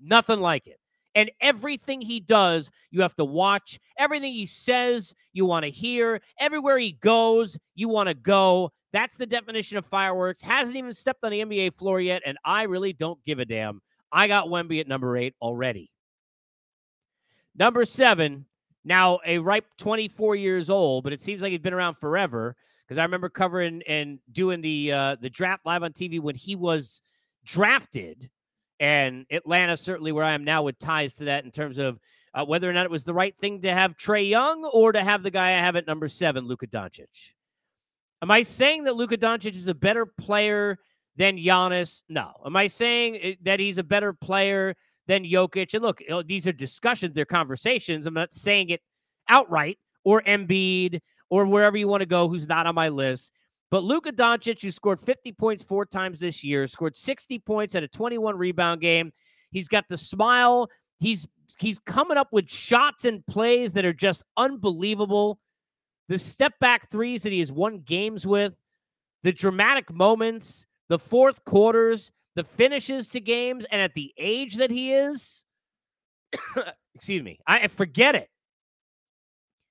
Nothing 0.00 0.40
like 0.40 0.66
it. 0.66 0.78
And 1.14 1.30
everything 1.40 2.00
he 2.00 2.20
does, 2.20 2.70
you 2.90 3.02
have 3.02 3.14
to 3.16 3.24
watch. 3.24 3.78
Everything 3.98 4.32
he 4.32 4.46
says, 4.46 5.14
you 5.32 5.46
want 5.46 5.64
to 5.64 5.70
hear. 5.70 6.20
Everywhere 6.38 6.78
he 6.78 6.92
goes, 6.92 7.58
you 7.74 7.88
want 7.88 8.08
to 8.08 8.14
go. 8.14 8.72
That's 8.92 9.16
the 9.16 9.26
definition 9.26 9.76
of 9.76 9.86
fireworks. 9.86 10.40
Hasn't 10.40 10.76
even 10.76 10.92
stepped 10.92 11.24
on 11.24 11.32
the 11.32 11.40
NBA 11.40 11.74
floor 11.74 12.00
yet, 12.00 12.22
and 12.24 12.38
I 12.44 12.62
really 12.64 12.92
don't 12.92 13.22
give 13.24 13.38
a 13.38 13.44
damn. 13.44 13.80
I 14.12 14.28
got 14.28 14.46
Wemby 14.46 14.80
at 14.80 14.88
number 14.88 15.16
eight 15.16 15.34
already. 15.42 15.90
Number 17.56 17.84
seven, 17.84 18.46
now 18.84 19.18
a 19.26 19.38
ripe 19.38 19.66
24 19.78 20.36
years 20.36 20.70
old, 20.70 21.04
but 21.04 21.12
it 21.12 21.20
seems 21.20 21.42
like 21.42 21.50
he's 21.50 21.60
been 21.60 21.74
around 21.74 21.96
forever. 21.96 22.56
Because 22.86 22.98
I 22.98 23.02
remember 23.02 23.28
covering 23.28 23.82
and 23.88 24.18
doing 24.30 24.60
the 24.60 24.92
uh, 24.92 25.16
the 25.20 25.30
draft 25.30 25.64
live 25.64 25.82
on 25.82 25.92
TV 25.92 26.20
when 26.20 26.34
he 26.34 26.54
was 26.54 27.00
drafted, 27.44 28.30
and 28.80 29.26
Atlanta 29.30 29.76
certainly 29.76 30.12
where 30.12 30.24
I 30.24 30.32
am 30.32 30.44
now 30.44 30.62
with 30.62 30.78
ties 30.78 31.14
to 31.16 31.24
that 31.26 31.44
in 31.44 31.50
terms 31.50 31.78
of 31.78 31.98
uh, 32.34 32.44
whether 32.44 32.68
or 32.68 32.72
not 32.72 32.86
it 32.86 32.90
was 32.90 33.04
the 33.04 33.14
right 33.14 33.36
thing 33.36 33.60
to 33.62 33.72
have 33.72 33.96
Trae 33.96 34.28
Young 34.28 34.64
or 34.64 34.92
to 34.92 35.02
have 35.02 35.22
the 35.22 35.30
guy 35.30 35.48
I 35.48 35.60
have 35.60 35.76
at 35.76 35.86
number 35.86 36.08
seven, 36.08 36.46
Luka 36.46 36.66
Doncic. 36.66 37.32
Am 38.22 38.30
I 38.30 38.42
saying 38.42 38.84
that 38.84 38.96
Luka 38.96 39.16
Doncic 39.16 39.54
is 39.54 39.68
a 39.68 39.74
better 39.74 40.06
player 40.06 40.78
than 41.16 41.36
Giannis? 41.36 42.02
No. 42.08 42.32
Am 42.44 42.56
I 42.56 42.66
saying 42.66 43.18
eh, 43.22 43.34
that 43.42 43.60
he's 43.60 43.78
a 43.78 43.84
better 43.84 44.12
player 44.12 44.74
than 45.06 45.24
Jokic. 45.24 45.74
And 45.74 45.82
look, 45.82 46.02
these 46.26 46.46
are 46.46 46.52
discussions, 46.52 47.14
they're 47.14 47.24
conversations. 47.24 48.06
I'm 48.06 48.14
not 48.14 48.32
saying 48.32 48.70
it 48.70 48.80
outright 49.28 49.78
or 50.04 50.22
Embiid 50.22 51.00
or 51.30 51.46
wherever 51.46 51.76
you 51.76 51.88
want 51.88 52.00
to 52.00 52.06
go 52.06 52.28
who's 52.28 52.48
not 52.48 52.66
on 52.66 52.74
my 52.74 52.88
list. 52.88 53.32
But 53.74 53.82
Luka 53.82 54.12
Doncic, 54.12 54.62
who 54.62 54.70
scored 54.70 55.00
50 55.00 55.32
points 55.32 55.60
four 55.60 55.84
times 55.84 56.20
this 56.20 56.44
year, 56.44 56.68
scored 56.68 56.94
60 56.94 57.40
points 57.40 57.74
at 57.74 57.82
a 57.82 57.88
21 57.88 58.38
rebound 58.38 58.80
game. 58.80 59.10
He's 59.50 59.66
got 59.66 59.84
the 59.88 59.98
smile. 59.98 60.68
He's 61.00 61.26
he's 61.58 61.80
coming 61.80 62.16
up 62.16 62.28
with 62.30 62.48
shots 62.48 63.04
and 63.04 63.26
plays 63.26 63.72
that 63.72 63.84
are 63.84 63.92
just 63.92 64.22
unbelievable. 64.36 65.40
The 66.08 66.20
step 66.20 66.52
back 66.60 66.88
threes 66.88 67.24
that 67.24 67.32
he 67.32 67.40
has 67.40 67.50
won 67.50 67.80
games 67.80 68.24
with, 68.24 68.54
the 69.24 69.32
dramatic 69.32 69.92
moments, 69.92 70.68
the 70.88 71.00
fourth 71.00 71.44
quarters, 71.44 72.12
the 72.36 72.44
finishes 72.44 73.08
to 73.08 73.18
games, 73.18 73.66
and 73.72 73.82
at 73.82 73.94
the 73.94 74.14
age 74.16 74.54
that 74.54 74.70
he 74.70 74.92
is, 74.92 75.44
excuse 76.94 77.24
me, 77.24 77.40
I 77.44 77.66
forget 77.66 78.14
it. 78.14 78.28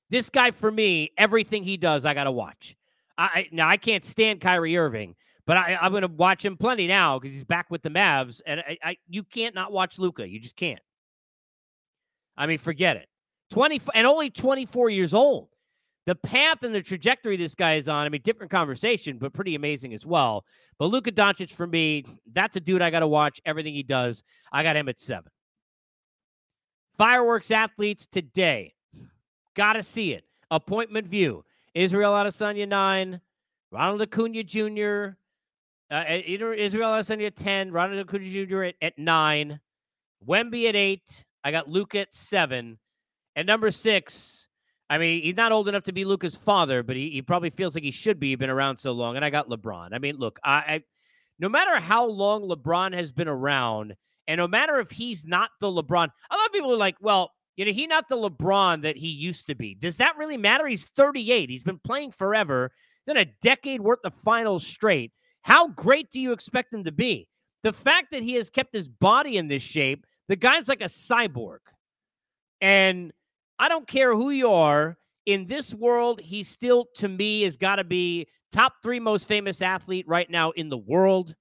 This 0.10 0.30
guy, 0.30 0.52
for 0.52 0.70
me, 0.70 1.14
everything 1.18 1.64
he 1.64 1.78
does, 1.78 2.04
I 2.04 2.14
got 2.14 2.26
to 2.26 2.32
watch. 2.32 2.76
I 3.18 3.48
now 3.52 3.68
I 3.68 3.78
can't 3.78 4.04
stand 4.04 4.42
Kyrie 4.42 4.78
Irving, 4.78 5.16
but 5.46 5.58
I, 5.58 5.78
am 5.82 5.92
going 5.92 6.02
to 6.02 6.08
watch 6.08 6.44
him 6.44 6.58
plenty 6.58 6.88
now 6.88 7.20
because 7.20 7.34
he's 7.34 7.44
back 7.44 7.70
with 7.70 7.84
the 7.84 7.90
Mavs, 7.90 8.42
and 8.46 8.60
I, 8.60 8.78
I 8.84 8.98
you 9.08 9.24
can't 9.24 9.56
not 9.56 9.72
watch 9.72 10.00
Luka. 10.00 10.28
You 10.28 10.40
just 10.40 10.56
can't. 10.56 10.82
I 12.36 12.48
mean, 12.48 12.58
forget 12.58 12.98
it. 12.98 13.08
Twenty 13.52 13.80
and 13.94 14.08
only 14.08 14.30
24 14.30 14.90
years 14.90 15.14
old 15.14 15.50
the 16.06 16.16
path 16.16 16.64
and 16.64 16.76
the 16.76 16.82
trajectory 16.82 17.38
this 17.38 17.56
guy 17.56 17.76
is 17.76 17.88
on, 17.88 18.06
I 18.06 18.10
mean, 18.10 18.22
different 18.24 18.52
conversation, 18.52 19.18
but 19.18 19.34
pretty 19.34 19.56
amazing 19.56 19.94
as 19.94 20.06
well. 20.06 20.46
But 20.78 20.88
Luka 20.88 21.12
Doncic, 21.12 21.54
for 21.54 21.66
me, 21.66 22.04
that's 22.34 22.56
a 22.56 22.60
dude 22.60 22.82
I 22.82 22.90
got 22.90 23.00
to 23.00 23.08
watch 23.08 23.40
everything 23.46 23.74
he 23.74 23.84
does. 23.84 24.24
I 24.52 24.64
got 24.64 24.76
him 24.76 24.90
at 24.90 25.00
seven. 25.00 25.32
Fireworks 26.98 27.52
athletes 27.52 28.06
today. 28.06 28.74
Got 29.56 29.74
to 29.74 29.84
see 29.84 30.14
it. 30.14 30.26
Appointment 30.52 31.08
view. 31.08 31.44
Israel 31.74 32.14
Adesanya, 32.14 32.68
nine. 32.68 33.22
Ronald 33.72 34.02
Acuna 34.02 34.44
Jr., 34.44 35.18
uh, 35.90 36.04
Israel 36.08 36.92
Adesanya 36.92 37.28
at 37.28 37.36
10. 37.36 37.72
Ronald 37.72 38.00
Acuna 38.00 38.26
Jr. 38.26 38.64
At, 38.64 38.76
at 38.82 38.98
nine. 38.98 39.60
Wemby 40.28 40.70
at 40.70 40.76
eight. 40.76 41.26
I 41.44 41.52
got 41.52 41.68
Luka 41.68 42.00
at 42.00 42.14
seven. 42.14 42.80
And 43.36 43.48
number 43.48 43.72
six, 43.72 44.48
I 44.90 44.98
mean, 44.98 45.24
he's 45.24 45.36
not 45.36 45.52
old 45.52 45.68
enough 45.68 45.84
to 45.84 45.92
be 45.92 46.06
Luka's 46.06 46.36
father, 46.36 46.84
but 46.84 46.96
he, 46.96 47.10
he 47.10 47.22
probably 47.22 47.50
feels 47.50 47.76
like 47.76 47.84
he 47.84 47.92
should 47.92 48.20
be. 48.20 48.30
He's 48.30 48.38
been 48.38 48.50
around 48.50 48.78
so 48.78 48.92
long, 48.92 49.16
and 49.16 49.26
I 49.26 49.30
got 49.30 49.50
LeBron. 49.50 49.90
I 49.92 49.98
mean, 49.98 50.18
look, 50.18 50.40
I, 50.44 50.52
I 50.52 50.84
no 51.40 51.50
matter 51.50 51.80
how 51.80 52.08
long 52.08 52.44
LeBron 52.44 52.94
has 52.94 53.12
been 53.12 53.28
around, 53.28 53.96
and 54.28 54.38
no 54.38 54.48
matter 54.48 54.80
if 54.80 54.92
he's 54.92 55.26
not 55.26 55.50
the 55.60 55.68
LeBron, 55.68 56.08
a 56.32 56.36
lot 56.36 56.46
of 56.46 56.54
people 56.54 56.72
are 56.72 56.78
like, 56.78 56.96
well, 57.02 57.32
you 57.56 57.66
know, 57.66 57.72
he 57.72 57.88
not 57.88 58.10
the 58.10 58.18
LeBron 58.18 58.82
that 58.82 58.98
he 58.98 59.10
used 59.10 59.48
to 59.48 59.56
be. 59.56 59.76
Does 59.76 59.98
that 59.98 60.18
really 60.18 60.38
matter? 60.38 60.68
He's 60.68 60.86
38. 60.86 61.50
He's 61.50 61.64
been 61.64 61.80
playing 61.80 62.12
forever. 62.12 62.72
He's 63.06 63.12
in 63.12 63.22
a 63.22 63.32
decade 63.42 63.82
worth 63.82 64.00
of 64.04 64.14
finals 64.14 64.66
straight. 64.66 65.12
How 65.42 65.68
great 65.70 66.10
do 66.10 66.20
you 66.20 66.32
expect 66.32 66.74
him 66.74 66.84
to 66.86 66.92
be? 66.92 67.28
The 67.64 67.74
fact 67.74 68.12
that 68.12 68.24
he 68.24 68.34
has 68.36 68.50
kept 68.50 68.74
his 68.74 68.88
body 68.88 69.38
in 69.38 69.48
this 69.48 69.64
shape, 69.64 70.06
the 70.28 70.36
guy's 70.36 70.68
like 70.68 70.82
a 70.82 70.86
cyborg. 70.86 71.60
And 72.60 73.12
I 73.60 73.70
don't 73.70 73.88
care 73.88 74.16
who 74.16 74.32
you 74.32 74.50
are 74.50 74.98
in 75.26 75.48
this 75.48 75.74
world. 75.74 76.22
He 76.22 76.44
still, 76.44 76.88
to 76.96 77.08
me, 77.08 77.44
has 77.44 77.58
got 77.58 77.76
to 77.76 77.84
be 77.84 78.28
top 78.52 78.76
three 78.82 79.00
most 79.00 79.28
famous 79.28 79.62
athlete 79.62 80.08
right 80.08 80.30
now 80.30 80.52
in 80.52 80.70
the 80.70 80.78
world. 80.78 81.36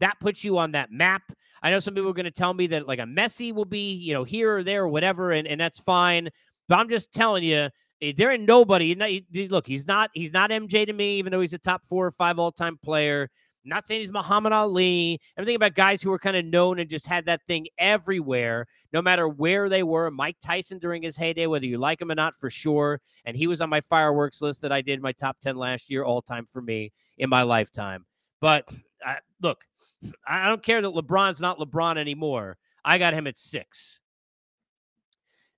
That 0.00 0.18
puts 0.20 0.44
you 0.44 0.58
on 0.58 0.72
that 0.72 0.92
map. 0.92 1.22
I 1.62 1.70
know 1.70 1.80
some 1.80 1.94
people 1.94 2.10
are 2.10 2.14
going 2.14 2.24
to 2.24 2.30
tell 2.30 2.54
me 2.54 2.66
that 2.68 2.86
like 2.86 2.98
a 2.98 3.02
Messi 3.02 3.52
will 3.52 3.64
be, 3.64 3.92
you 3.92 4.12
know, 4.12 4.24
here 4.24 4.56
or 4.58 4.64
there 4.64 4.84
or 4.84 4.88
whatever, 4.88 5.32
and, 5.32 5.46
and 5.46 5.60
that's 5.60 5.78
fine. 5.78 6.28
But 6.68 6.78
I'm 6.78 6.88
just 6.88 7.12
telling 7.12 7.42
you, 7.44 7.68
eh, 8.02 8.12
there 8.16 8.30
ain't 8.30 8.44
nobody. 8.44 8.94
Look, 9.48 9.66
he's 9.66 9.86
not 9.86 10.10
he's 10.12 10.32
not 10.32 10.50
MJ 10.50 10.86
to 10.86 10.92
me, 10.92 11.18
even 11.18 11.32
though 11.32 11.40
he's 11.40 11.54
a 11.54 11.58
top 11.58 11.84
four 11.86 12.06
or 12.06 12.10
five 12.10 12.38
all 12.38 12.52
time 12.52 12.78
player. 12.82 13.30
I'm 13.64 13.70
not 13.70 13.86
saying 13.86 14.00
he's 14.00 14.10
Muhammad 14.10 14.52
Ali. 14.52 15.20
I'm 15.36 15.44
thinking 15.44 15.56
about 15.56 15.74
guys 15.74 16.00
who 16.00 16.10
were 16.10 16.18
kind 16.18 16.36
of 16.36 16.44
known 16.44 16.78
and 16.78 16.88
just 16.88 17.06
had 17.06 17.26
that 17.26 17.42
thing 17.46 17.66
everywhere, 17.76 18.66
no 18.92 19.02
matter 19.02 19.28
where 19.28 19.68
they 19.68 19.82
were. 19.82 20.10
Mike 20.10 20.36
Tyson 20.42 20.78
during 20.78 21.02
his 21.02 21.16
heyday, 21.16 21.46
whether 21.46 21.66
you 21.66 21.76
like 21.76 22.00
him 22.00 22.10
or 22.10 22.14
not, 22.14 22.38
for 22.38 22.48
sure. 22.48 23.00
And 23.26 23.36
he 23.36 23.46
was 23.46 23.60
on 23.60 23.68
my 23.68 23.82
fireworks 23.82 24.40
list 24.40 24.62
that 24.62 24.72
I 24.72 24.80
did 24.80 25.02
my 25.02 25.12
top 25.12 25.38
10 25.40 25.56
last 25.56 25.90
year, 25.90 26.02
all 26.02 26.22
time 26.22 26.46
for 26.46 26.62
me 26.62 26.92
in 27.18 27.28
my 27.28 27.42
lifetime. 27.42 28.06
But 28.40 28.70
look, 29.42 29.64
I 30.26 30.46
don't 30.46 30.62
care 30.62 30.80
that 30.80 30.88
LeBron's 30.88 31.40
not 31.40 31.58
LeBron 31.58 31.98
anymore. 31.98 32.56
I 32.84 32.98
got 32.98 33.14
him 33.14 33.26
at 33.26 33.38
six. 33.38 34.00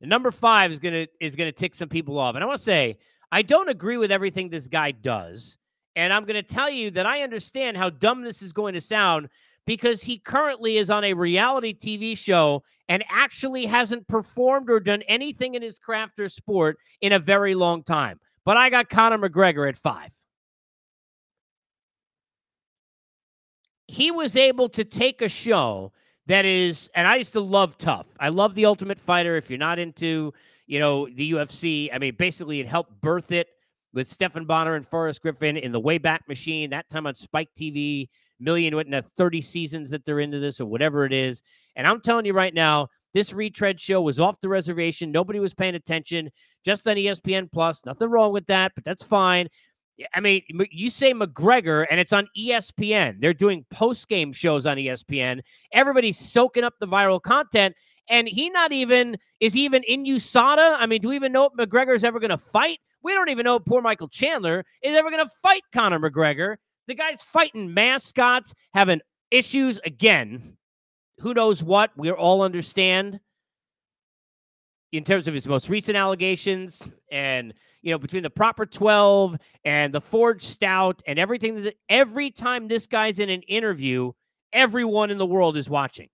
The 0.01 0.07
number 0.07 0.31
five 0.31 0.73
is 0.73 0.79
gonna 0.79 1.07
is 1.21 1.37
gonna 1.37 1.53
tick 1.53 1.75
some 1.75 1.89
people 1.89 2.19
off, 2.19 2.35
and 2.35 2.43
I 2.43 2.47
want 2.47 2.59
to 2.59 2.65
say 2.65 2.99
I 3.31 3.43
don't 3.43 3.69
agree 3.69 3.99
with 3.99 4.11
everything 4.11 4.49
this 4.49 4.69
guy 4.69 4.93
does, 4.93 5.59
and 5.95 6.13
I'm 6.13 6.25
gonna 6.25 6.43
tell 6.43 6.71
you 6.71 6.91
that 6.93 7.07
I 7.07 7.23
understand 7.23 7.77
how 7.77 7.91
dumb 7.91 8.23
this 8.23 8.41
is 8.41 8.53
going 8.53 8.75
to 8.75 8.81
sound 8.81 9.29
because 9.67 10.03
he 10.03 10.19
currently 10.19 10.79
is 10.79 10.91
on 10.91 11.05
a 11.05 11.13
reality 11.13 11.75
TV 11.75 12.17
show 12.17 12.63
and 12.89 13.05
actually 13.09 13.67
hasn't 13.67 14.09
performed 14.09 14.71
or 14.71 14.81
done 14.81 15.03
anything 15.03 15.55
in 15.55 15.63
his 15.63 15.79
craft 15.79 16.19
or 16.19 16.29
sport 16.29 16.79
in 17.03 17.13
a 17.13 17.19
very 17.19 17.55
long 17.55 17.83
time. 17.83 18.19
But 18.45 18.57
I 18.57 18.71
got 18.71 18.89
Conor 18.89 19.19
McGregor 19.19 19.69
at 19.69 19.77
five. 19.77 20.13
He 23.91 24.13
was 24.13 24.37
able 24.37 24.69
to 24.69 24.85
take 24.85 25.21
a 25.21 25.29
show 25.29 25.93
that 26.27 26.45
is, 26.45 26.89
and 26.95 27.09
I 27.09 27.17
used 27.17 27.33
to 27.33 27.41
love 27.41 27.77
Tough. 27.77 28.07
I 28.21 28.29
love 28.29 28.55
the 28.55 28.67
Ultimate 28.67 29.01
Fighter. 29.01 29.37
If 29.37 29.51
you're 29.51 29.59
not 29.59 29.81
into, 29.81 30.33
you 30.69 30.79
know, 30.79 31.09
the 31.09 31.33
UFC, 31.33 31.91
I 31.93 31.99
mean, 31.99 32.15
basically 32.17 32.61
it 32.61 32.69
helped 32.69 33.01
birth 33.01 33.33
it 33.33 33.49
with 33.93 34.07
Stephan 34.07 34.45
Bonnar 34.45 34.77
and 34.77 34.87
Forrest 34.87 35.23
Griffin 35.23 35.57
in 35.57 35.73
the 35.73 35.81
Wayback 35.81 36.21
Machine. 36.29 36.71
That 36.71 36.89
time 36.89 37.05
on 37.05 37.17
Spike 37.17 37.49
TV, 37.59 38.11
million, 38.39 38.77
what, 38.77 38.89
the 38.89 39.03
30 39.03 39.41
seasons 39.43 39.91
that 39.91 40.05
they're 40.05 40.21
into 40.21 40.39
this 40.39 40.61
or 40.61 40.67
whatever 40.67 41.05
it 41.05 41.13
is. 41.13 41.43
And 41.75 41.85
I'm 41.85 42.01
telling 42.01 42.27
you 42.27 42.33
right 42.33 42.55
now, 42.55 42.91
this 43.13 43.33
retread 43.33 43.81
show 43.81 44.01
was 44.01 44.21
off 44.21 44.41
the 44.41 44.49
reservation. 44.49 45.11
Nobody 45.11 45.41
was 45.41 45.53
paying 45.53 45.75
attention. 45.75 46.31
Just 46.65 46.87
on 46.87 46.95
ESPN 46.95 47.51
Plus. 47.51 47.85
Nothing 47.85 48.09
wrong 48.09 48.33
with 48.33 48.47
that, 48.47 48.71
but 48.77 48.85
that's 48.85 49.03
fine. 49.03 49.49
I 50.15 50.21
mean, 50.21 50.43
you 50.71 50.91
say 50.91 51.13
McGregor, 51.13 51.87
and 51.91 52.01
it's 52.01 52.13
on 52.13 52.29
ESPN. 52.37 53.21
They're 53.21 53.35
doing 53.35 53.65
post 53.71 54.09
game 54.09 54.33
shows 54.33 54.67
on 54.67 54.77
ESPN. 54.77 55.41
Everybody's 55.73 56.19
soaking 56.19 56.65
up 56.65 56.75
the 56.81 56.87
viral 56.87 57.21
content, 57.21 57.75
and 58.09 58.29
he 58.29 58.51
not 58.51 58.73
even 58.73 59.17
is 59.41 59.53
he 59.53 59.65
even 59.65 59.83
in 59.85 60.05
USADA. 60.05 60.77
I 60.79 60.87
mean, 60.87 61.01
do 61.01 61.09
we 61.09 61.17
even 61.17 61.33
know 61.33 61.47
if 61.47 61.53
McGregor's 61.53 62.05
ever 62.05 62.19
going 62.19 62.31
to 62.31 62.39
fight? 62.39 62.79
We 63.03 63.15
don't 63.15 63.31
even 63.31 63.45
know 63.45 63.57
if 63.57 63.65
poor 63.65 63.81
Michael 63.81 64.09
Chandler 64.09 64.65
is 64.83 64.95
ever 64.95 65.11
going 65.11 65.25
to 65.25 65.33
fight 65.43 65.63
Conor 65.73 65.99
McGregor. 65.99 66.57
The 66.87 66.95
guy's 66.95 67.23
fighting 67.23 67.73
mascots, 67.73 68.55
having 68.75 69.01
issues 69.31 69.81
again. 69.85 70.57
Who 71.21 71.35
knows 71.35 71.63
what? 71.63 71.91
We 71.97 72.11
all 72.11 72.43
understand 72.43 73.21
in 74.93 75.05
terms 75.05 75.29
of 75.29 75.35
his 75.35 75.47
most 75.47 75.69
recent 75.69 75.97
allegations 75.97 76.91
and 77.13 77.55
you 77.83 77.93
know 77.93 77.99
between 77.99 78.23
the 78.23 78.31
proper 78.31 78.67
12 78.67 79.37
and 79.65 79.95
the 79.95 80.01
forged 80.01 80.43
stout 80.43 81.03
and 81.07 81.19
everything 81.19 81.63
that 81.63 81.77
every 81.89 82.31
time 82.31 82.69
this 82.69 82.87
guy's 82.87 83.19
in 83.19 83.31
an 83.31 83.43
interview 83.43 84.13
everyone 84.53 85.11
in 85.11 85.19
the 85.19 85.27
world 85.27 85.57
is 85.57 85.71
watching. 85.71 86.09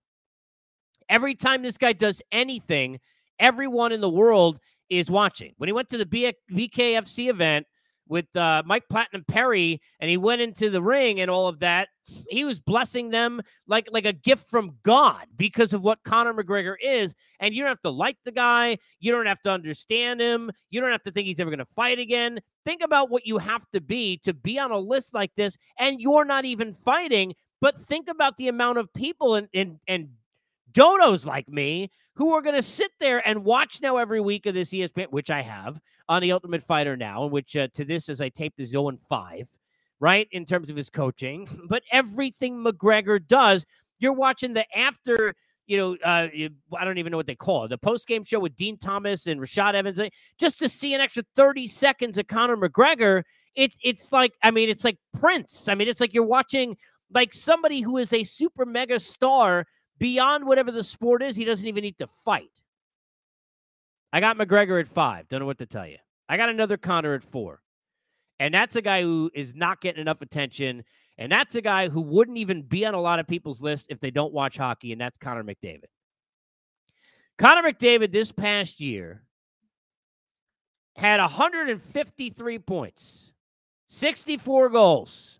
Every 1.09 1.35
time 1.35 1.61
this 1.63 1.77
guy 1.77 1.93
does 1.93 2.21
anything 2.31 2.99
everyone 3.39 3.91
in 3.91 4.01
the 4.01 4.09
world 4.09 4.59
is 4.89 5.11
watching. 5.11 5.53
When 5.57 5.67
he 5.67 5.73
went 5.73 5.89
to 5.89 5.97
the 5.97 6.33
BKFC 6.51 7.29
event 7.29 7.67
with 8.09 8.33
uh, 8.35 8.63
Mike 8.65 8.83
Platinum 8.89 9.25
Perry, 9.27 9.81
and 9.99 10.09
he 10.09 10.17
went 10.17 10.41
into 10.41 10.69
the 10.69 10.81
ring 10.81 11.19
and 11.19 11.29
all 11.29 11.47
of 11.47 11.59
that. 11.59 11.89
He 12.29 12.45
was 12.45 12.59
blessing 12.59 13.09
them 13.09 13.41
like 13.67 13.89
like 13.91 14.05
a 14.05 14.13
gift 14.13 14.47
from 14.49 14.77
God 14.83 15.25
because 15.35 15.73
of 15.73 15.81
what 15.81 16.03
Conor 16.03 16.33
McGregor 16.33 16.75
is. 16.81 17.13
And 17.39 17.53
you 17.53 17.63
don't 17.63 17.69
have 17.69 17.81
to 17.81 17.89
like 17.89 18.17
the 18.23 18.31
guy. 18.31 18.77
You 18.99 19.11
don't 19.11 19.25
have 19.25 19.41
to 19.41 19.51
understand 19.51 20.21
him. 20.21 20.51
You 20.69 20.79
don't 20.79 20.91
have 20.91 21.03
to 21.03 21.11
think 21.11 21.27
he's 21.27 21.39
ever 21.39 21.49
going 21.49 21.59
to 21.59 21.65
fight 21.65 21.99
again. 21.99 22.39
Think 22.65 22.81
about 22.81 23.09
what 23.09 23.25
you 23.25 23.37
have 23.39 23.69
to 23.71 23.81
be 23.81 24.17
to 24.23 24.33
be 24.33 24.57
on 24.57 24.71
a 24.71 24.79
list 24.79 25.13
like 25.13 25.31
this, 25.35 25.57
and 25.77 25.99
you're 25.99 26.25
not 26.25 26.45
even 26.45 26.73
fighting. 26.73 27.33
But 27.59 27.77
think 27.77 28.07
about 28.07 28.37
the 28.37 28.47
amount 28.47 28.77
of 28.77 28.93
people 28.93 29.35
and 29.35 29.47
and 29.53 29.79
and 29.87 30.09
dodos 30.77 31.25
like 31.25 31.49
me 31.49 31.89
who 32.15 32.33
are 32.33 32.41
going 32.41 32.55
to 32.55 32.61
sit 32.61 32.91
there 32.99 33.25
and 33.27 33.43
watch 33.43 33.81
now 33.81 33.97
every 33.97 34.21
week 34.21 34.45
of 34.45 34.53
this 34.53 34.69
ESPN, 34.69 35.11
which 35.11 35.31
I 35.31 35.41
have 35.41 35.79
on 36.07 36.21
the 36.21 36.31
Ultimate 36.31 36.63
Fighter 36.63 36.95
now, 36.95 37.23
and 37.23 37.31
which 37.31 37.55
uh, 37.55 37.67
to 37.73 37.83
this 37.83 38.09
as 38.09 38.21
I 38.21 38.29
tape 38.29 38.53
the 38.57 38.63
0 38.63 38.89
and 38.89 39.01
5, 39.01 39.49
right, 39.99 40.27
in 40.31 40.45
terms 40.45 40.69
of 40.69 40.75
his 40.75 40.89
coaching. 40.89 41.47
But 41.67 41.83
everything 41.91 42.63
McGregor 42.63 43.25
does, 43.25 43.65
you're 43.99 44.13
watching 44.13 44.53
the 44.53 44.65
after, 44.77 45.35
you 45.65 45.77
know, 45.77 45.97
uh, 46.03 46.27
I 46.77 46.85
don't 46.85 46.97
even 46.97 47.11
know 47.11 47.17
what 47.17 47.27
they 47.27 47.35
call 47.35 47.65
it, 47.65 47.69
the 47.69 47.77
post 47.77 48.07
game 48.07 48.23
show 48.23 48.39
with 48.39 48.55
Din 48.55 48.77
Thomas 48.77 49.27
and 49.27 49.41
Rashad 49.41 49.73
Evans, 49.73 49.99
just 50.39 50.59
to 50.59 50.69
see 50.69 50.93
an 50.93 51.01
extra 51.01 51.23
30 51.35 51.67
seconds 51.67 52.17
of 52.17 52.27
Conor 52.27 52.57
McGregor. 52.57 53.23
It's 53.55 53.75
it's 53.83 54.11
like 54.11 54.33
I 54.43 54.51
mean 54.51 54.69
it's 54.69 54.83
like 54.83 54.97
Prince. 55.19 55.67
I 55.67 55.73
mean 55.73 55.87
it's 55.87 55.99
like 55.99 56.13
you're 56.13 56.23
watching 56.23 56.77
like 57.11 57.33
somebody 57.33 57.81
who 57.81 57.97
is 57.97 58.13
a 58.13 58.23
super 58.23 58.65
mega 58.65 58.99
star 58.99 59.65
beyond 59.99 60.45
whatever 60.45 60.71
the 60.71 60.83
sport 60.83 61.23
is, 61.23 61.35
he 61.35 61.45
doesn't 61.45 61.67
even 61.67 61.81
need 61.83 61.97
to 61.99 62.07
fight. 62.07 62.51
I 64.13 64.19
got 64.19 64.37
McGregor 64.37 64.79
at 64.79 64.87
five. 64.87 65.27
Don't 65.27 65.41
know 65.41 65.45
what 65.45 65.57
to 65.59 65.65
tell 65.65 65.87
you. 65.87 65.97
I 66.29 66.37
got 66.37 66.49
another 66.49 66.77
Conor 66.77 67.13
at 67.13 67.23
four. 67.23 67.61
And 68.39 68.53
that's 68.53 68.75
a 68.75 68.81
guy 68.81 69.01
who 69.01 69.31
is 69.33 69.55
not 69.55 69.81
getting 69.81 70.01
enough 70.01 70.21
attention. 70.21 70.83
And 71.17 71.31
that's 71.31 71.55
a 71.55 71.61
guy 71.61 71.89
who 71.89 72.01
wouldn't 72.01 72.37
even 72.37 72.61
be 72.61 72.85
on 72.85 72.93
a 72.93 73.01
lot 73.01 73.19
of 73.19 73.27
people's 73.27 73.61
list 73.61 73.87
if 73.89 73.99
they 73.99 74.11
don't 74.11 74.33
watch 74.33 74.57
hockey, 74.57 74.91
and 74.91 75.01
that's 75.01 75.17
Connor 75.17 75.43
McDavid. 75.43 75.85
Connor 77.37 77.71
McDavid 77.71 78.11
this 78.11 78.31
past 78.31 78.79
year 78.79 79.23
had 80.95 81.19
153 81.19 82.59
points, 82.59 83.33
64 83.87 84.69
goals, 84.69 85.39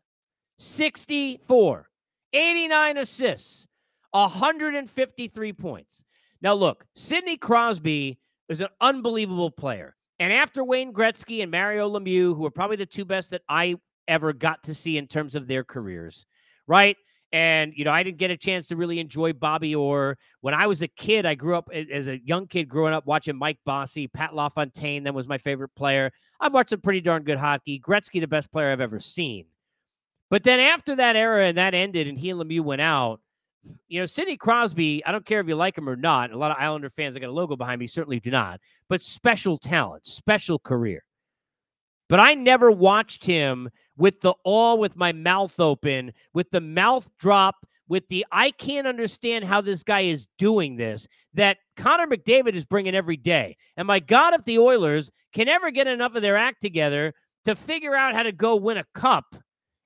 64, 0.57 1.89
89 2.33 2.97
assists, 2.97 3.67
153 4.11 5.53
points. 5.53 6.03
Now, 6.41 6.53
look, 6.53 6.85
Sidney 6.95 7.37
Crosby 7.37 8.19
is 8.49 8.61
an 8.61 8.67
unbelievable 8.79 9.51
player. 9.51 9.95
And 10.19 10.33
after 10.33 10.63
Wayne 10.63 10.93
Gretzky 10.93 11.41
and 11.41 11.51
Mario 11.51 11.89
Lemieux, 11.89 12.35
who 12.35 12.45
are 12.45 12.51
probably 12.51 12.77
the 12.77 12.85
two 12.85 13.05
best 13.05 13.31
that 13.31 13.43
I 13.47 13.75
ever 14.07 14.33
got 14.33 14.63
to 14.63 14.73
see 14.73 14.97
in 14.97 15.07
terms 15.07 15.35
of 15.35 15.47
their 15.47 15.63
careers, 15.63 16.25
right? 16.65 16.97
And, 17.33 17.73
you 17.75 17.83
know, 17.83 17.91
I 17.91 18.03
didn't 18.03 18.17
get 18.19 18.31
a 18.31 18.37
chance 18.37 18.67
to 18.67 18.77
really 18.77 18.99
enjoy 18.99 19.33
Bobby 19.33 19.75
Orr. 19.75 20.17
When 20.41 20.53
I 20.53 20.65
was 20.65 20.81
a 20.81 20.87
kid, 20.87 21.25
I 21.25 21.35
grew 21.35 21.57
up 21.57 21.69
as 21.73 22.07
a 22.07 22.19
young 22.25 22.47
kid 22.47 22.69
growing 22.69 22.93
up 22.93 23.05
watching 23.05 23.35
Mike 23.35 23.59
Bossy, 23.65 24.07
Pat 24.07 24.33
LaFontaine, 24.33 25.03
that 25.03 25.13
was 25.13 25.27
my 25.27 25.37
favorite 25.37 25.75
player. 25.75 26.11
I've 26.39 26.53
watched 26.53 26.69
some 26.69 26.81
pretty 26.81 27.01
darn 27.01 27.23
good 27.23 27.37
hockey. 27.37 27.79
Gretzky, 27.79 28.21
the 28.21 28.27
best 28.27 28.49
player 28.51 28.71
I've 28.71 28.81
ever 28.81 28.99
seen. 28.99 29.45
But 30.29 30.43
then 30.43 30.59
after 30.59 30.95
that 30.95 31.15
era 31.15 31.45
and 31.45 31.57
that 31.57 31.73
ended 31.73 32.07
and 32.07 32.17
he 32.17 32.29
and 32.29 32.39
Lemieux 32.39 32.61
went 32.61 32.81
out, 32.81 33.19
you 33.87 33.99
know, 33.99 34.05
Sidney 34.05 34.37
Crosby, 34.37 35.03
I 35.05 35.11
don't 35.11 35.25
care 35.25 35.39
if 35.39 35.47
you 35.47 35.55
like 35.55 35.77
him 35.77 35.89
or 35.89 35.95
not. 35.95 36.31
A 36.31 36.37
lot 36.37 36.51
of 36.51 36.57
Islander 36.59 36.89
fans, 36.89 37.15
I 37.15 37.19
got 37.19 37.29
a 37.29 37.31
logo 37.31 37.55
behind 37.55 37.79
me, 37.79 37.87
certainly 37.87 38.19
do 38.19 38.31
not, 38.31 38.59
but 38.89 39.01
special 39.01 39.57
talent, 39.57 40.05
special 40.05 40.59
career. 40.59 41.03
But 42.09 42.19
I 42.19 42.35
never 42.35 42.71
watched 42.71 43.25
him 43.25 43.69
with 43.97 44.21
the 44.21 44.33
awe 44.43 44.75
with 44.75 44.95
my 44.95 45.11
mouth 45.11 45.59
open, 45.59 46.13
with 46.33 46.49
the 46.51 46.61
mouth 46.61 47.09
drop, 47.19 47.55
with 47.89 48.07
the 48.07 48.25
I 48.31 48.51
can't 48.51 48.87
understand 48.87 49.45
how 49.45 49.61
this 49.61 49.83
guy 49.83 50.01
is 50.01 50.27
doing 50.37 50.75
this 50.75 51.07
that 51.33 51.57
Connor 51.75 52.07
McDavid 52.07 52.53
is 52.53 52.65
bringing 52.65 52.95
every 52.95 53.17
day. 53.17 53.57
And 53.75 53.87
my 53.87 53.99
God, 53.99 54.33
if 54.33 54.43
the 54.45 54.59
Oilers 54.59 55.09
can 55.33 55.47
ever 55.47 55.71
get 55.71 55.87
enough 55.87 56.15
of 56.15 56.21
their 56.21 56.37
act 56.37 56.61
together 56.61 57.13
to 57.45 57.55
figure 57.55 57.95
out 57.95 58.15
how 58.15 58.23
to 58.23 58.31
go 58.31 58.55
win 58.55 58.77
a 58.77 58.85
cup 58.93 59.35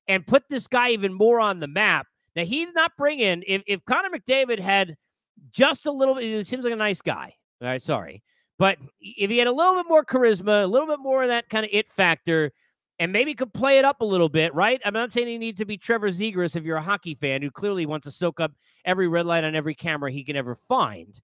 and 0.08 0.26
put 0.26 0.44
this 0.50 0.68
guy 0.68 0.92
even 0.92 1.14
more 1.14 1.40
on 1.40 1.60
the 1.60 1.68
map, 1.68 2.08
now 2.36 2.44
he's 2.44 2.74
not 2.74 2.91
bringing. 2.98 3.44
If 3.48 3.63
if 3.67 3.86
Connor 3.86 4.10
McDavid 4.10 4.60
had 4.60 4.96
just 5.52 5.86
a 5.86 5.91
little, 5.91 6.15
bit, 6.15 6.24
it 6.24 6.48
seems 6.48 6.63
like 6.63 6.74
a 6.74 6.78
nice 6.78 7.02
guy. 7.02 7.34
All 7.62 7.67
right, 7.67 7.82
sorry, 7.82 8.24
but 8.58 8.78
if 9.00 9.30
he 9.30 9.38
had 9.38 9.48
a 9.48 9.52
little 9.52 9.76
bit 9.76 9.86
more 9.88 10.06
charisma, 10.06 10.63
a 10.63 10.67
little 10.67 10.88
bit 10.88 11.00
more 11.00 11.24
of 11.24 11.30
that 11.30 11.50
kind 11.50 11.65
of 11.65 11.70
it 11.74 11.89
factor, 11.89 12.52
and 13.00 13.12
maybe 13.12 13.34
could 13.34 13.54
play 13.54 13.80
it 13.80 13.86
up 13.86 14.02
a 14.02 14.06
little 14.06 14.30
bit, 14.30 14.54
right? 14.54 14.80
I'm 14.86 14.94
not 14.94 15.12
saying 15.12 15.28
he 15.28 15.39
needs 15.39 15.58
to 15.58 15.65
be 15.65 15.78
Trevor 15.78 16.10
Zegras 16.10 16.56
if 16.56 16.63
you're 16.63 16.78
a 16.78 16.82
hockey 16.82 17.15
fan 17.15 17.41
who 17.41 17.50
clearly 17.50 17.88
wants 17.88 18.06
to 18.06 18.12
soak 18.12 18.39
up 18.39 18.52
every 18.86 19.08
red 19.08 19.26
light 19.26 19.44
on 19.44 19.56
every 19.56 19.74
camera 19.74 20.12
he 20.12 20.24
can 20.24 20.36
ever 20.36 20.56
find, 20.56 21.20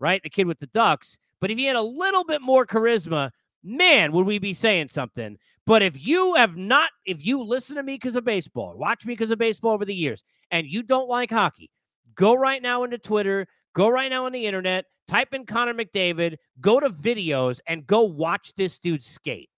right? 0.00 0.20
The 0.22 0.28
kid 0.28 0.48
with 0.48 0.58
the 0.58 0.66
Ducks. 0.66 1.18
But 1.40 1.52
if 1.52 1.58
he 1.58 1.66
had 1.66 1.76
a 1.76 1.82
little 1.82 2.24
bit 2.24 2.42
more 2.42 2.66
charisma, 2.66 3.30
man, 3.62 4.10
would 4.10 4.26
we 4.26 4.40
be 4.40 4.54
saying 4.54 4.88
something? 4.88 5.38
But 5.66 5.82
if 5.82 6.04
you 6.04 6.34
have 6.34 6.56
not, 6.56 6.90
if 7.06 7.24
you 7.24 7.42
listen 7.42 7.76
to 7.76 7.82
me 7.82 7.94
because 7.94 8.16
of 8.16 8.24
baseball, 8.24 8.76
watch 8.76 9.06
me 9.06 9.12
because 9.14 9.30
of 9.30 9.38
baseball 9.38 9.72
over 9.72 9.84
the 9.84 9.94
years, 9.94 10.24
and 10.50 10.66
you 10.66 10.82
don't 10.82 11.08
like 11.08 11.30
hockey, 11.30 11.70
go 12.14 12.34
right 12.34 12.62
now 12.62 12.82
into 12.84 12.98
Twitter, 12.98 13.46
go 13.74 13.88
right 13.88 14.10
now 14.10 14.26
on 14.26 14.32
the 14.32 14.46
internet, 14.46 14.86
type 15.06 15.32
in 15.32 15.46
Connor 15.46 15.74
McDavid, 15.74 16.36
go 16.60 16.80
to 16.80 16.90
videos, 16.90 17.60
and 17.66 17.86
go 17.86 18.02
watch 18.02 18.52
this 18.54 18.78
dude 18.78 19.02
skate. 19.02 19.50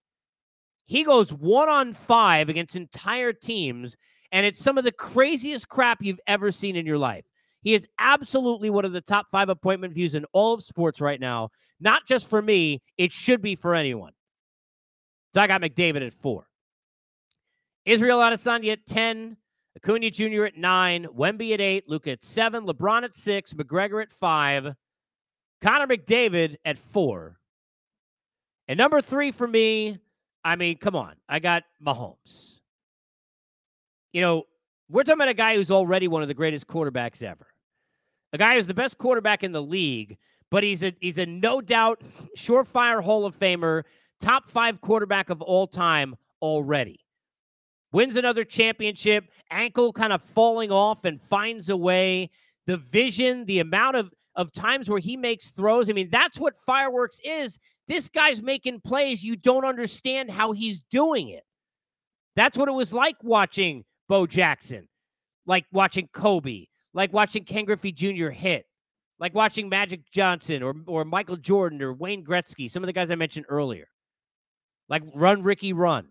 He 0.85 1.03
goes 1.03 1.31
one 1.33 1.69
on 1.69 1.93
five 1.93 2.49
against 2.49 2.75
entire 2.75 3.33
teams 3.33 3.95
And 4.31 4.45
it's 4.45 4.59
some 4.59 4.77
of 4.77 4.83
the 4.83 4.91
craziest 4.91 5.69
crap 5.69 6.01
you've 6.01 6.19
ever 6.27 6.51
seen 6.51 6.75
in 6.75 6.85
your 6.87 6.97
life. 6.97 7.25
He 7.61 7.73
is 7.75 7.87
absolutely 7.99 8.69
one 8.69 8.83
of 8.83 8.91
the 8.91 9.01
top 9.01 9.27
five 9.31 9.47
appointment 9.49 9.93
views 9.93 10.15
in 10.15 10.25
all 10.33 10.53
of 10.53 10.63
sports 10.63 10.99
right 10.99 11.19
now. 11.19 11.49
Not 11.79 12.05
just 12.07 12.27
for 12.29 12.41
me, 12.41 12.81
it 12.97 13.11
should 13.11 13.41
be 13.41 13.55
for 13.55 13.75
anyone. 13.75 14.13
So 15.33 15.41
I 15.41 15.47
got 15.47 15.61
McDavid 15.61 16.05
at 16.05 16.13
four. 16.13 16.47
Israel 17.85 18.19
Adesanya 18.19 18.73
at 18.73 18.85
10, 18.85 19.35
Acuna 19.75 20.09
Jr. 20.09 20.45
at 20.45 20.57
nine, 20.57 21.05
Wemby 21.05 21.53
at 21.53 21.61
eight, 21.61 21.89
Luka 21.89 22.11
at 22.11 22.23
seven, 22.23 22.65
LeBron 22.65 23.03
at 23.03 23.15
six, 23.15 23.53
McGregor 23.53 24.01
at 24.01 24.11
five, 24.11 24.75
Connor 25.61 25.87
McDavid 25.87 26.57
at 26.63 26.77
four. 26.77 27.39
And 28.67 28.77
number 28.77 29.01
three 29.01 29.31
for 29.31 29.47
me, 29.47 29.97
I 30.43 30.55
mean, 30.55 30.77
come 30.77 30.95
on, 30.95 31.15
I 31.27 31.39
got 31.39 31.63
Mahomes. 31.85 32.59
You 34.13 34.21
know, 34.21 34.43
we're 34.89 35.03
talking 35.03 35.17
about 35.17 35.29
a 35.29 35.33
guy 35.33 35.55
who's 35.55 35.71
already 35.71 36.07
one 36.07 36.21
of 36.21 36.27
the 36.27 36.33
greatest 36.33 36.67
quarterbacks 36.67 37.23
ever. 37.23 37.47
A 38.31 38.37
guy 38.37 38.55
who's 38.55 38.67
the 38.67 38.73
best 38.73 38.97
quarterback 38.97 39.43
in 39.43 39.51
the 39.51 39.61
league, 39.61 40.17
but 40.51 40.63
he's 40.63 40.83
a 40.83 40.93
he's 40.99 41.17
a 41.17 41.25
no 41.25 41.61
doubt 41.61 42.01
surefire 42.37 43.03
Hall 43.03 43.25
of 43.25 43.37
Famer, 43.37 43.83
top 44.23 44.49
five 44.49 44.81
quarterback 44.81 45.29
of 45.29 45.41
all 45.41 45.67
time 45.67 46.15
already 46.41 47.03
wins 47.93 48.15
another 48.17 48.43
championship, 48.43 49.29
ankle 49.49 49.93
kind 49.93 50.11
of 50.11 50.21
falling 50.21 50.71
off 50.71 51.05
and 51.05 51.21
finds 51.21 51.69
a 51.69 51.77
way. 51.77 52.29
The 52.65 52.77
vision, 52.77 53.45
the 53.45 53.59
amount 53.59 53.95
of, 53.95 54.11
of 54.35 54.51
times 54.51 54.89
where 54.89 54.99
he 54.99 55.15
makes 55.15 55.51
throws. 55.51 55.89
I 55.89 55.93
mean, 55.93 56.09
that's 56.09 56.37
what 56.37 56.57
fireworks 56.57 57.19
is. 57.23 57.59
This 57.87 58.09
guy's 58.09 58.41
making 58.41 58.81
plays. 58.81 59.23
You 59.23 59.35
don't 59.35 59.65
understand 59.65 60.31
how 60.31 60.51
he's 60.51 60.81
doing 60.81 61.29
it. 61.29 61.43
That's 62.35 62.57
what 62.57 62.67
it 62.67 62.73
was 62.73 62.93
like 62.93 63.17
watching 63.21 63.85
Bo 64.09 64.25
Jackson, 64.25 64.87
like 65.45 65.65
watching 65.71 66.09
Kobe, 66.11 66.65
like 66.93 67.13
watching 67.13 67.43
Ken 67.43 67.65
Griffey 67.65 67.91
Jr. 67.91 68.29
hit, 68.29 68.65
like 69.19 69.35
watching 69.35 69.69
Magic 69.69 70.09
Johnson 70.11 70.63
or, 70.63 70.73
or 70.87 71.05
Michael 71.05 71.37
Jordan 71.37 71.81
or 71.81 71.93
Wayne 71.93 72.25
Gretzky, 72.25 72.71
some 72.71 72.81
of 72.81 72.87
the 72.87 72.93
guys 72.93 73.11
I 73.11 73.15
mentioned 73.15 73.45
earlier. 73.49 73.87
Like 74.89 75.03
run, 75.15 75.43
Ricky, 75.43 75.73
run. 75.73 76.07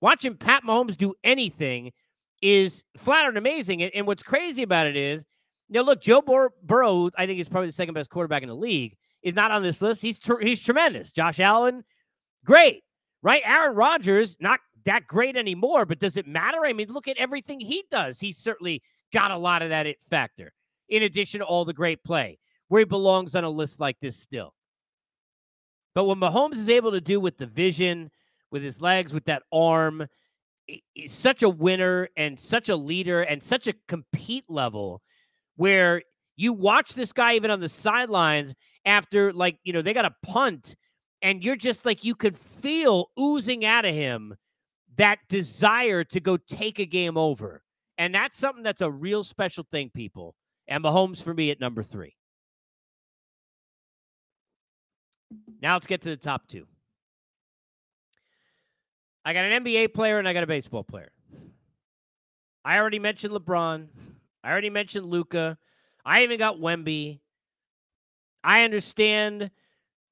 Watching 0.00 0.36
Pat 0.36 0.62
Mahomes 0.62 0.96
do 0.96 1.14
anything 1.24 1.92
is 2.42 2.84
flat 2.96 3.24
out 3.24 3.36
amazing. 3.36 3.82
And, 3.82 3.92
and 3.94 4.06
what's 4.06 4.22
crazy 4.22 4.62
about 4.62 4.86
it 4.86 4.96
is, 4.96 5.24
you 5.68 5.74
know, 5.74 5.82
look, 5.82 6.00
Joe 6.00 6.22
Bur- 6.22 6.52
Burrow, 6.62 7.10
I 7.16 7.26
think 7.26 7.40
is 7.40 7.48
probably 7.48 7.68
the 7.68 7.72
second 7.72 7.94
best 7.94 8.10
quarterback 8.10 8.42
in 8.42 8.48
the 8.48 8.54
league, 8.54 8.96
is 9.22 9.34
not 9.34 9.50
on 9.50 9.62
this 9.62 9.82
list. 9.82 10.02
He's 10.02 10.20
he's 10.40 10.62
tremendous. 10.62 11.10
Josh 11.10 11.40
Allen, 11.40 11.82
great, 12.44 12.84
right? 13.22 13.42
Aaron 13.44 13.74
Rodgers, 13.74 14.36
not 14.40 14.60
that 14.84 15.06
great 15.06 15.36
anymore, 15.36 15.84
but 15.84 15.98
does 15.98 16.16
it 16.16 16.28
matter? 16.28 16.64
I 16.64 16.72
mean, 16.72 16.88
look 16.92 17.08
at 17.08 17.16
everything 17.16 17.58
he 17.58 17.84
does. 17.90 18.20
He's 18.20 18.38
certainly 18.38 18.82
got 19.12 19.32
a 19.32 19.38
lot 19.38 19.62
of 19.62 19.70
that 19.70 19.86
it 19.86 19.98
factor, 20.08 20.52
in 20.88 21.02
addition 21.02 21.40
to 21.40 21.46
all 21.46 21.64
the 21.64 21.72
great 21.72 22.04
play, 22.04 22.38
where 22.68 22.80
he 22.80 22.84
belongs 22.84 23.34
on 23.34 23.42
a 23.42 23.50
list 23.50 23.80
like 23.80 23.98
this 24.00 24.16
still. 24.16 24.54
But 25.96 26.04
what 26.04 26.18
Mahomes 26.18 26.56
is 26.56 26.68
able 26.68 26.92
to 26.92 27.00
do 27.00 27.18
with 27.18 27.38
the 27.38 27.46
vision, 27.46 28.10
with 28.50 28.62
his 28.62 28.82
legs, 28.82 29.14
with 29.14 29.24
that 29.24 29.44
arm. 29.50 30.06
He's 30.66 31.14
such 31.14 31.42
a 31.42 31.48
winner 31.48 32.10
and 32.18 32.38
such 32.38 32.68
a 32.68 32.76
leader 32.76 33.22
and 33.22 33.42
such 33.42 33.66
a 33.66 33.72
compete 33.88 34.44
level 34.46 35.00
where 35.56 36.02
you 36.36 36.52
watch 36.52 36.92
this 36.92 37.14
guy 37.14 37.32
even 37.32 37.50
on 37.50 37.60
the 37.60 37.70
sidelines 37.70 38.54
after, 38.84 39.32
like, 39.32 39.58
you 39.64 39.72
know, 39.72 39.80
they 39.80 39.94
got 39.94 40.04
a 40.04 40.14
punt 40.22 40.76
and 41.22 41.42
you're 41.42 41.56
just 41.56 41.86
like, 41.86 42.04
you 42.04 42.14
could 42.14 42.36
feel 42.36 43.08
oozing 43.18 43.64
out 43.64 43.86
of 43.86 43.94
him 43.94 44.34
that 44.96 45.20
desire 45.30 46.04
to 46.04 46.20
go 46.20 46.36
take 46.36 46.78
a 46.78 46.84
game 46.84 47.16
over. 47.16 47.62
And 47.96 48.14
that's 48.14 48.36
something 48.36 48.62
that's 48.62 48.82
a 48.82 48.90
real 48.90 49.24
special 49.24 49.64
thing, 49.72 49.90
people. 49.94 50.34
And 50.68 50.84
Mahomes 50.84 51.22
for 51.22 51.32
me 51.32 51.50
at 51.50 51.58
number 51.58 51.82
three. 51.82 52.16
Now 55.66 55.72
let's 55.72 55.88
get 55.88 56.02
to 56.02 56.10
the 56.10 56.16
top 56.16 56.46
two. 56.46 56.64
I 59.24 59.32
got 59.32 59.46
an 59.46 59.64
NBA 59.64 59.94
player 59.94 60.20
and 60.20 60.28
I 60.28 60.32
got 60.32 60.44
a 60.44 60.46
baseball 60.46 60.84
player. 60.84 61.10
I 62.64 62.78
already 62.78 63.00
mentioned 63.00 63.34
LeBron. 63.34 63.88
I 64.44 64.52
already 64.52 64.70
mentioned 64.70 65.06
Luka. 65.06 65.58
I 66.04 66.22
even 66.22 66.38
got 66.38 66.58
Wemby. 66.58 67.18
I 68.44 68.62
understand 68.62 69.50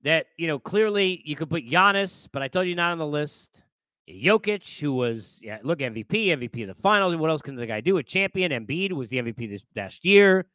that, 0.03 0.27
you 0.37 0.49
know, 0.49 0.59
clearly 0.59 1.23
you 1.25 1.37
could 1.37 1.51
put 1.51 1.65
Giannis, 1.65 2.29
but 2.33 2.43
I 2.43 2.49
told 2.49 2.67
you 2.67 2.75
not 2.75 2.91
on 2.91 2.99
the 2.99 3.07
list. 3.07 3.63
Jokic, 4.11 4.81
who 4.81 4.93
was, 4.93 5.39
yeah, 5.41 5.59
look, 5.63 5.79
MVP, 5.79 6.11
MVP 6.11 6.63
of 6.63 6.75
the 6.75 6.83
finals. 6.83 7.15
What 7.15 7.31
else 7.31 7.43
can 7.43 7.55
the 7.55 7.65
guy 7.65 7.81
do? 7.81 7.99
A 7.99 8.03
champion. 8.03 8.51
Embiid 8.51 8.91
was 8.91 9.09
the 9.09 9.19
MVP 9.19 9.49
this 9.49 9.63
last 9.77 10.05
year. 10.05 10.47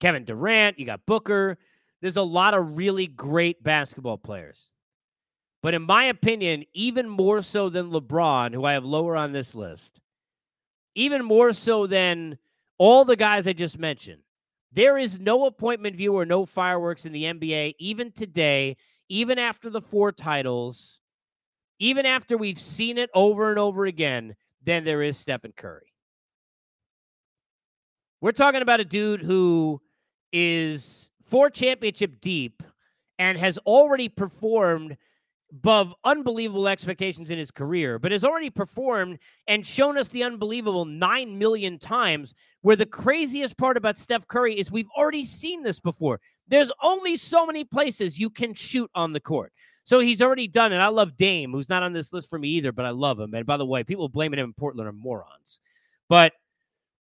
Kevin 0.00 0.24
Durant, 0.24 0.78
you 0.78 0.86
got 0.86 1.04
Booker. 1.04 1.58
There's 2.04 2.18
a 2.18 2.22
lot 2.22 2.52
of 2.52 2.76
really 2.76 3.06
great 3.06 3.62
basketball 3.62 4.18
players. 4.18 4.72
But 5.62 5.72
in 5.72 5.80
my 5.80 6.04
opinion, 6.04 6.64
even 6.74 7.08
more 7.08 7.40
so 7.40 7.70
than 7.70 7.90
LeBron, 7.90 8.52
who 8.52 8.66
I 8.66 8.74
have 8.74 8.84
lower 8.84 9.16
on 9.16 9.32
this 9.32 9.54
list, 9.54 10.02
even 10.94 11.24
more 11.24 11.54
so 11.54 11.86
than 11.86 12.36
all 12.76 13.06
the 13.06 13.16
guys 13.16 13.46
I 13.46 13.54
just 13.54 13.78
mentioned, 13.78 14.20
there 14.70 14.98
is 14.98 15.18
no 15.18 15.46
appointment 15.46 15.96
view 15.96 16.12
or 16.12 16.26
no 16.26 16.44
fireworks 16.44 17.06
in 17.06 17.12
the 17.12 17.24
NBA, 17.24 17.76
even 17.78 18.12
today, 18.12 18.76
even 19.08 19.38
after 19.38 19.70
the 19.70 19.80
four 19.80 20.12
titles, 20.12 21.00
even 21.78 22.04
after 22.04 22.36
we've 22.36 22.60
seen 22.60 22.98
it 22.98 23.08
over 23.14 23.48
and 23.48 23.58
over 23.58 23.86
again, 23.86 24.36
than 24.62 24.84
there 24.84 25.00
is 25.00 25.16
Stephen 25.16 25.54
Curry. 25.56 25.94
We're 28.20 28.32
talking 28.32 28.60
about 28.60 28.80
a 28.80 28.84
dude 28.84 29.22
who 29.22 29.80
is 30.34 31.10
four 31.34 31.50
championship 31.50 32.20
deep 32.20 32.62
and 33.18 33.36
has 33.36 33.58
already 33.66 34.08
performed 34.08 34.96
above 35.50 35.92
unbelievable 36.04 36.68
expectations 36.68 37.28
in 37.28 37.36
his 37.36 37.50
career, 37.50 37.98
but 37.98 38.12
has 38.12 38.22
already 38.22 38.50
performed 38.50 39.18
and 39.48 39.66
shown 39.66 39.98
us 39.98 40.08
the 40.10 40.22
unbelievable 40.22 40.84
9 40.84 41.36
million 41.36 41.76
times. 41.76 42.34
Where 42.62 42.76
the 42.76 42.86
craziest 42.86 43.56
part 43.56 43.76
about 43.76 43.98
Steph 43.98 44.28
Curry 44.28 44.56
is 44.56 44.70
we've 44.70 44.88
already 44.96 45.24
seen 45.24 45.64
this 45.64 45.80
before. 45.80 46.20
There's 46.46 46.70
only 46.80 47.16
so 47.16 47.44
many 47.44 47.64
places 47.64 48.16
you 48.16 48.30
can 48.30 48.54
shoot 48.54 48.88
on 48.94 49.12
the 49.12 49.18
court. 49.18 49.52
So 49.82 49.98
he's 49.98 50.22
already 50.22 50.46
done 50.46 50.72
it. 50.72 50.76
I 50.76 50.86
love 50.86 51.16
Dame, 51.16 51.50
who's 51.50 51.68
not 51.68 51.82
on 51.82 51.92
this 51.92 52.12
list 52.12 52.30
for 52.30 52.38
me 52.38 52.50
either, 52.50 52.70
but 52.70 52.84
I 52.84 52.90
love 52.90 53.18
him. 53.18 53.34
And 53.34 53.44
by 53.44 53.56
the 53.56 53.66
way, 53.66 53.82
people 53.82 54.08
blaming 54.08 54.38
him 54.38 54.46
in 54.46 54.52
Portland 54.52 54.88
are 54.88 54.92
morons. 54.92 55.60
But 56.08 56.32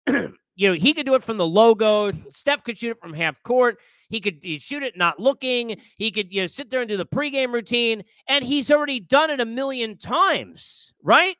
you 0.55 0.69
know, 0.69 0.75
he 0.75 0.93
could 0.93 1.05
do 1.05 1.15
it 1.15 1.23
from 1.23 1.37
the 1.37 1.47
logo. 1.47 2.11
Steph 2.29 2.63
could 2.63 2.77
shoot 2.77 2.91
it 2.91 2.99
from 2.99 3.13
half 3.13 3.41
court. 3.43 3.77
He 4.09 4.19
could 4.19 4.43
shoot 4.61 4.83
it 4.83 4.95
not 4.95 5.19
looking. 5.19 5.77
He 5.95 6.11
could 6.11 6.31
you 6.31 6.41
know 6.41 6.47
sit 6.47 6.69
there 6.69 6.81
and 6.81 6.89
do 6.89 6.97
the 6.97 7.05
pregame 7.05 7.51
routine, 7.51 8.03
and 8.27 8.45
he's 8.45 8.69
already 8.69 8.99
done 8.99 9.31
it 9.31 9.39
a 9.39 9.45
million 9.45 9.97
times, 9.97 10.93
right? 11.01 11.35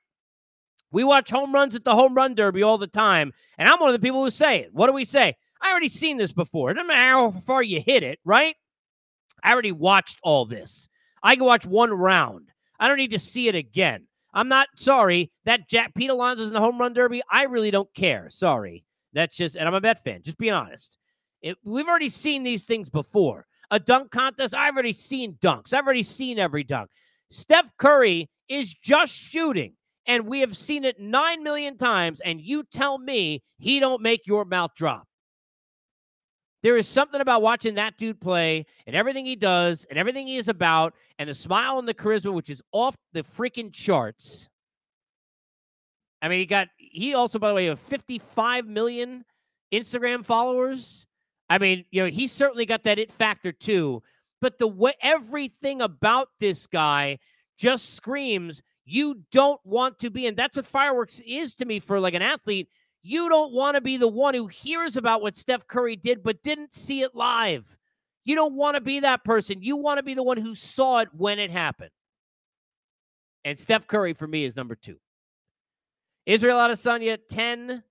We 0.91 1.03
watch 1.03 1.29
home 1.29 1.53
runs 1.53 1.75
at 1.75 1.83
the 1.83 1.95
home 1.95 2.15
run 2.15 2.35
derby 2.35 2.63
all 2.63 2.77
the 2.77 2.87
time, 2.87 3.33
and 3.57 3.69
I'm 3.69 3.79
one 3.79 3.93
of 3.93 3.99
the 3.99 4.05
people 4.05 4.23
who 4.23 4.29
say 4.31 4.61
it. 4.61 4.73
What 4.73 4.87
do 4.87 4.93
we 4.93 5.05
say? 5.05 5.35
I 5.61 5.71
already 5.71 5.89
seen 5.89 6.17
this 6.17 6.31
before. 6.31 6.71
It 6.71 6.75
doesn't 6.75 6.87
matter 6.87 7.13
how 7.13 7.31
far 7.31 7.63
you 7.63 7.79
hit 7.79 8.03
it, 8.03 8.19
right? 8.25 8.55
I 9.43 9.51
already 9.51 9.71
watched 9.71 10.19
all 10.23 10.45
this. 10.45 10.89
I 11.21 11.35
can 11.35 11.45
watch 11.45 11.65
one 11.65 11.91
round. 11.91 12.49
I 12.79 12.87
don't 12.87 12.97
need 12.97 13.11
to 13.11 13.19
see 13.19 13.47
it 13.47 13.55
again. 13.55 14.07
I'm 14.33 14.49
not 14.49 14.67
sorry 14.75 15.31
that 15.45 15.69
Jack 15.69 15.93
Pete 15.93 16.09
Alonso's 16.09 16.47
in 16.47 16.53
the 16.53 16.59
home 16.59 16.79
run 16.79 16.93
derby. 16.93 17.21
I 17.31 17.43
really 17.43 17.71
don't 17.71 17.93
care. 17.93 18.29
Sorry. 18.29 18.83
That's 19.13 19.35
just, 19.35 19.55
and 19.55 19.67
I'm 19.67 19.73
a 19.73 19.81
Met 19.81 20.03
fan. 20.03 20.21
Just 20.23 20.37
being 20.37 20.53
honest. 20.53 20.97
It, 21.41 21.57
we've 21.63 21.87
already 21.87 22.09
seen 22.09 22.43
these 22.43 22.65
things 22.65 22.89
before. 22.89 23.45
A 23.71 23.79
dunk 23.79 24.11
contest, 24.11 24.55
I've 24.55 24.73
already 24.73 24.93
seen 24.93 25.35
dunks. 25.41 25.73
I've 25.73 25.85
already 25.85 26.03
seen 26.03 26.39
every 26.39 26.63
dunk. 26.63 26.89
Steph 27.29 27.75
Curry 27.77 28.29
is 28.47 28.73
just 28.73 29.13
shooting, 29.13 29.73
and 30.05 30.27
we 30.27 30.41
have 30.41 30.55
seen 30.55 30.83
it 30.83 30.99
9 30.99 31.43
million 31.43 31.77
times, 31.77 32.21
and 32.21 32.39
you 32.39 32.63
tell 32.63 32.97
me 32.97 33.41
he 33.57 33.79
don't 33.79 34.01
make 34.01 34.27
your 34.27 34.45
mouth 34.45 34.71
drop. 34.75 35.07
There 36.61 36.77
is 36.77 36.87
something 36.87 37.19
about 37.19 37.41
watching 37.41 37.75
that 37.75 37.97
dude 37.97 38.21
play 38.21 38.65
and 38.87 38.95
everything 38.95 39.25
he 39.25 39.35
does 39.35 39.85
and 39.89 39.99
everything 39.99 40.27
he 40.27 40.37
is 40.37 40.47
about 40.47 40.93
and 41.19 41.29
the 41.29 41.33
smile 41.33 41.77
and 41.77 41.85
the 41.85 41.93
charisma, 41.93 42.33
which 42.33 42.49
is 42.49 42.61
off 42.71 42.95
the 43.11 43.23
freaking 43.23 43.73
charts. 43.73 44.47
I 46.21 46.29
mean, 46.29 46.39
he 46.39 46.45
got, 46.45 46.69
he 46.93 47.13
also, 47.13 47.39
by 47.39 47.49
the 47.49 47.55
way, 47.55 47.65
have 47.65 47.79
55 47.79 48.67
million 48.67 49.25
Instagram 49.73 50.23
followers. 50.23 51.05
I 51.49 51.57
mean, 51.57 51.85
you 51.91 52.03
know, 52.03 52.09
he 52.09 52.27
certainly 52.27 52.65
got 52.65 52.83
that 52.83 52.99
it 52.99 53.11
factor 53.11 53.51
too. 53.51 54.01
But 54.39 54.59
the 54.59 54.67
way 54.67 54.93
everything 55.01 55.81
about 55.81 56.29
this 56.39 56.67
guy 56.67 57.17
just 57.57 57.95
screams 57.95 58.61
you 58.85 59.21
don't 59.31 59.61
want 59.65 59.99
to 59.99 60.09
be, 60.09 60.27
and 60.27 60.37
that's 60.37 60.55
what 60.55 60.65
fireworks 60.65 61.21
is 61.25 61.55
to 61.55 61.65
me 61.65 61.79
for 61.79 61.99
like 61.99 62.13
an 62.13 62.21
athlete. 62.21 62.69
You 63.01 63.27
don't 63.29 63.53
want 63.53 63.75
to 63.75 63.81
be 63.81 63.97
the 63.97 64.07
one 64.07 64.33
who 64.33 64.47
hears 64.47 64.95
about 64.95 65.21
what 65.21 65.35
Steph 65.35 65.67
Curry 65.67 65.95
did 65.95 66.23
but 66.23 66.41
didn't 66.41 66.73
see 66.73 67.01
it 67.01 67.15
live. 67.15 67.77
You 68.25 68.35
don't 68.35 68.55
want 68.55 68.75
to 68.75 68.81
be 68.81 69.01
that 69.01 69.23
person. 69.23 69.61
You 69.61 69.77
want 69.77 69.97
to 69.97 70.03
be 70.03 70.13
the 70.13 70.23
one 70.23 70.37
who 70.37 70.55
saw 70.55 70.99
it 70.99 71.09
when 71.13 71.39
it 71.39 71.49
happened. 71.49 71.91
And 73.43 73.59
Steph 73.59 73.87
Curry 73.87 74.13
for 74.13 74.27
me 74.27 74.45
is 74.45 74.55
number 74.55 74.75
two. 74.75 74.97
Israel 76.25 76.57
Adesanya 76.57 77.13
at 77.13 77.27
10. 77.27 77.83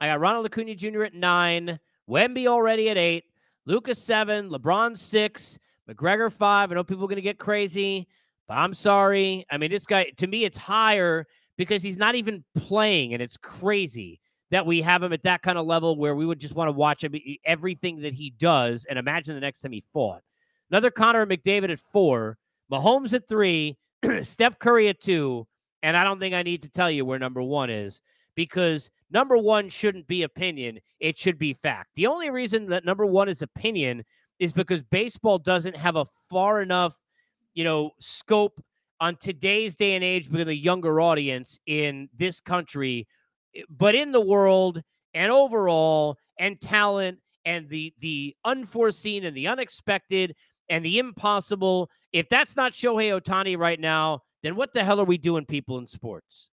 I 0.00 0.06
got 0.06 0.20
Ronald 0.20 0.46
Acuna 0.46 0.74
Jr. 0.74 1.04
at 1.04 1.14
9. 1.14 1.78
Wemby 2.08 2.46
already 2.46 2.90
at 2.90 2.96
8. 2.96 3.24
Lucas 3.64 4.02
7. 4.02 4.50
LeBron 4.50 4.96
6. 4.96 5.58
McGregor 5.88 6.32
5. 6.32 6.70
I 6.70 6.74
know 6.74 6.84
people 6.84 7.04
are 7.04 7.08
going 7.08 7.16
to 7.16 7.22
get 7.22 7.38
crazy, 7.38 8.06
but 8.46 8.54
I'm 8.54 8.74
sorry. 8.74 9.46
I 9.50 9.58
mean, 9.58 9.70
this 9.70 9.86
guy, 9.86 10.12
to 10.16 10.26
me, 10.26 10.44
it's 10.44 10.56
higher 10.56 11.26
because 11.56 11.82
he's 11.82 11.96
not 11.96 12.14
even 12.14 12.44
playing, 12.56 13.14
and 13.14 13.22
it's 13.22 13.36
crazy 13.36 14.20
that 14.50 14.66
we 14.66 14.82
have 14.82 15.02
him 15.02 15.12
at 15.12 15.22
that 15.24 15.42
kind 15.42 15.58
of 15.58 15.66
level 15.66 15.96
where 15.96 16.14
we 16.14 16.26
would 16.26 16.38
just 16.38 16.54
want 16.54 16.68
to 16.68 16.72
watch 16.72 17.02
him 17.02 17.14
everything 17.44 18.00
that 18.02 18.14
he 18.14 18.30
does 18.30 18.84
and 18.84 18.98
imagine 18.98 19.34
the 19.34 19.40
next 19.40 19.60
time 19.60 19.72
he 19.72 19.84
fought. 19.92 20.22
Another 20.70 20.90
Connor 20.90 21.26
McDavid 21.26 21.70
at 21.70 21.80
four, 21.80 22.38
Mahomes 22.70 23.12
at 23.12 23.28
three, 23.28 23.76
Steph 24.22 24.58
Curry 24.58 24.88
at 24.88 25.00
two, 25.00 25.46
and 25.86 25.96
I 25.96 26.02
don't 26.02 26.18
think 26.18 26.34
I 26.34 26.42
need 26.42 26.64
to 26.64 26.68
tell 26.68 26.90
you 26.90 27.04
where 27.04 27.20
number 27.20 27.40
one 27.40 27.70
is 27.70 28.02
because 28.34 28.90
number 29.08 29.38
one 29.38 29.68
shouldn't 29.68 30.08
be 30.08 30.24
opinion. 30.24 30.80
It 30.98 31.16
should 31.16 31.38
be 31.38 31.52
fact. 31.52 31.90
The 31.94 32.08
only 32.08 32.28
reason 32.28 32.66
that 32.70 32.84
number 32.84 33.06
one 33.06 33.28
is 33.28 33.40
opinion 33.40 34.04
is 34.40 34.52
because 34.52 34.82
baseball 34.82 35.38
doesn't 35.38 35.76
have 35.76 35.94
a 35.94 36.04
far 36.28 36.60
enough, 36.60 36.96
you 37.54 37.62
know, 37.62 37.92
scope 38.00 38.60
on 38.98 39.14
today's 39.14 39.76
day 39.76 39.94
and 39.94 40.02
age 40.02 40.28
with 40.28 40.48
a 40.48 40.56
younger 40.56 41.00
audience 41.00 41.60
in 41.66 42.08
this 42.18 42.40
country, 42.40 43.06
eh, 43.54 43.62
but 43.70 43.94
in 43.94 44.10
the 44.10 44.20
world 44.20 44.82
and 45.14 45.30
overall 45.30 46.16
and 46.36 46.60
talent 46.60 47.20
and 47.44 47.68
the 47.68 47.94
the 48.00 48.34
unforeseen 48.44 49.24
and 49.24 49.36
the 49.36 49.46
unexpected 49.46 50.34
and 50.68 50.84
the 50.84 50.98
impossible. 50.98 51.88
If 52.12 52.28
that's 52.28 52.56
not 52.56 52.72
Shohei 52.72 53.20
Ohtani 53.20 53.56
right 53.56 53.78
now, 53.78 54.22
then 54.46 54.56
what 54.56 54.72
the 54.72 54.84
hell 54.84 55.00
are 55.00 55.04
we 55.04 55.18
doing, 55.18 55.44
people 55.44 55.78
in 55.78 55.86
sports? 55.86 56.48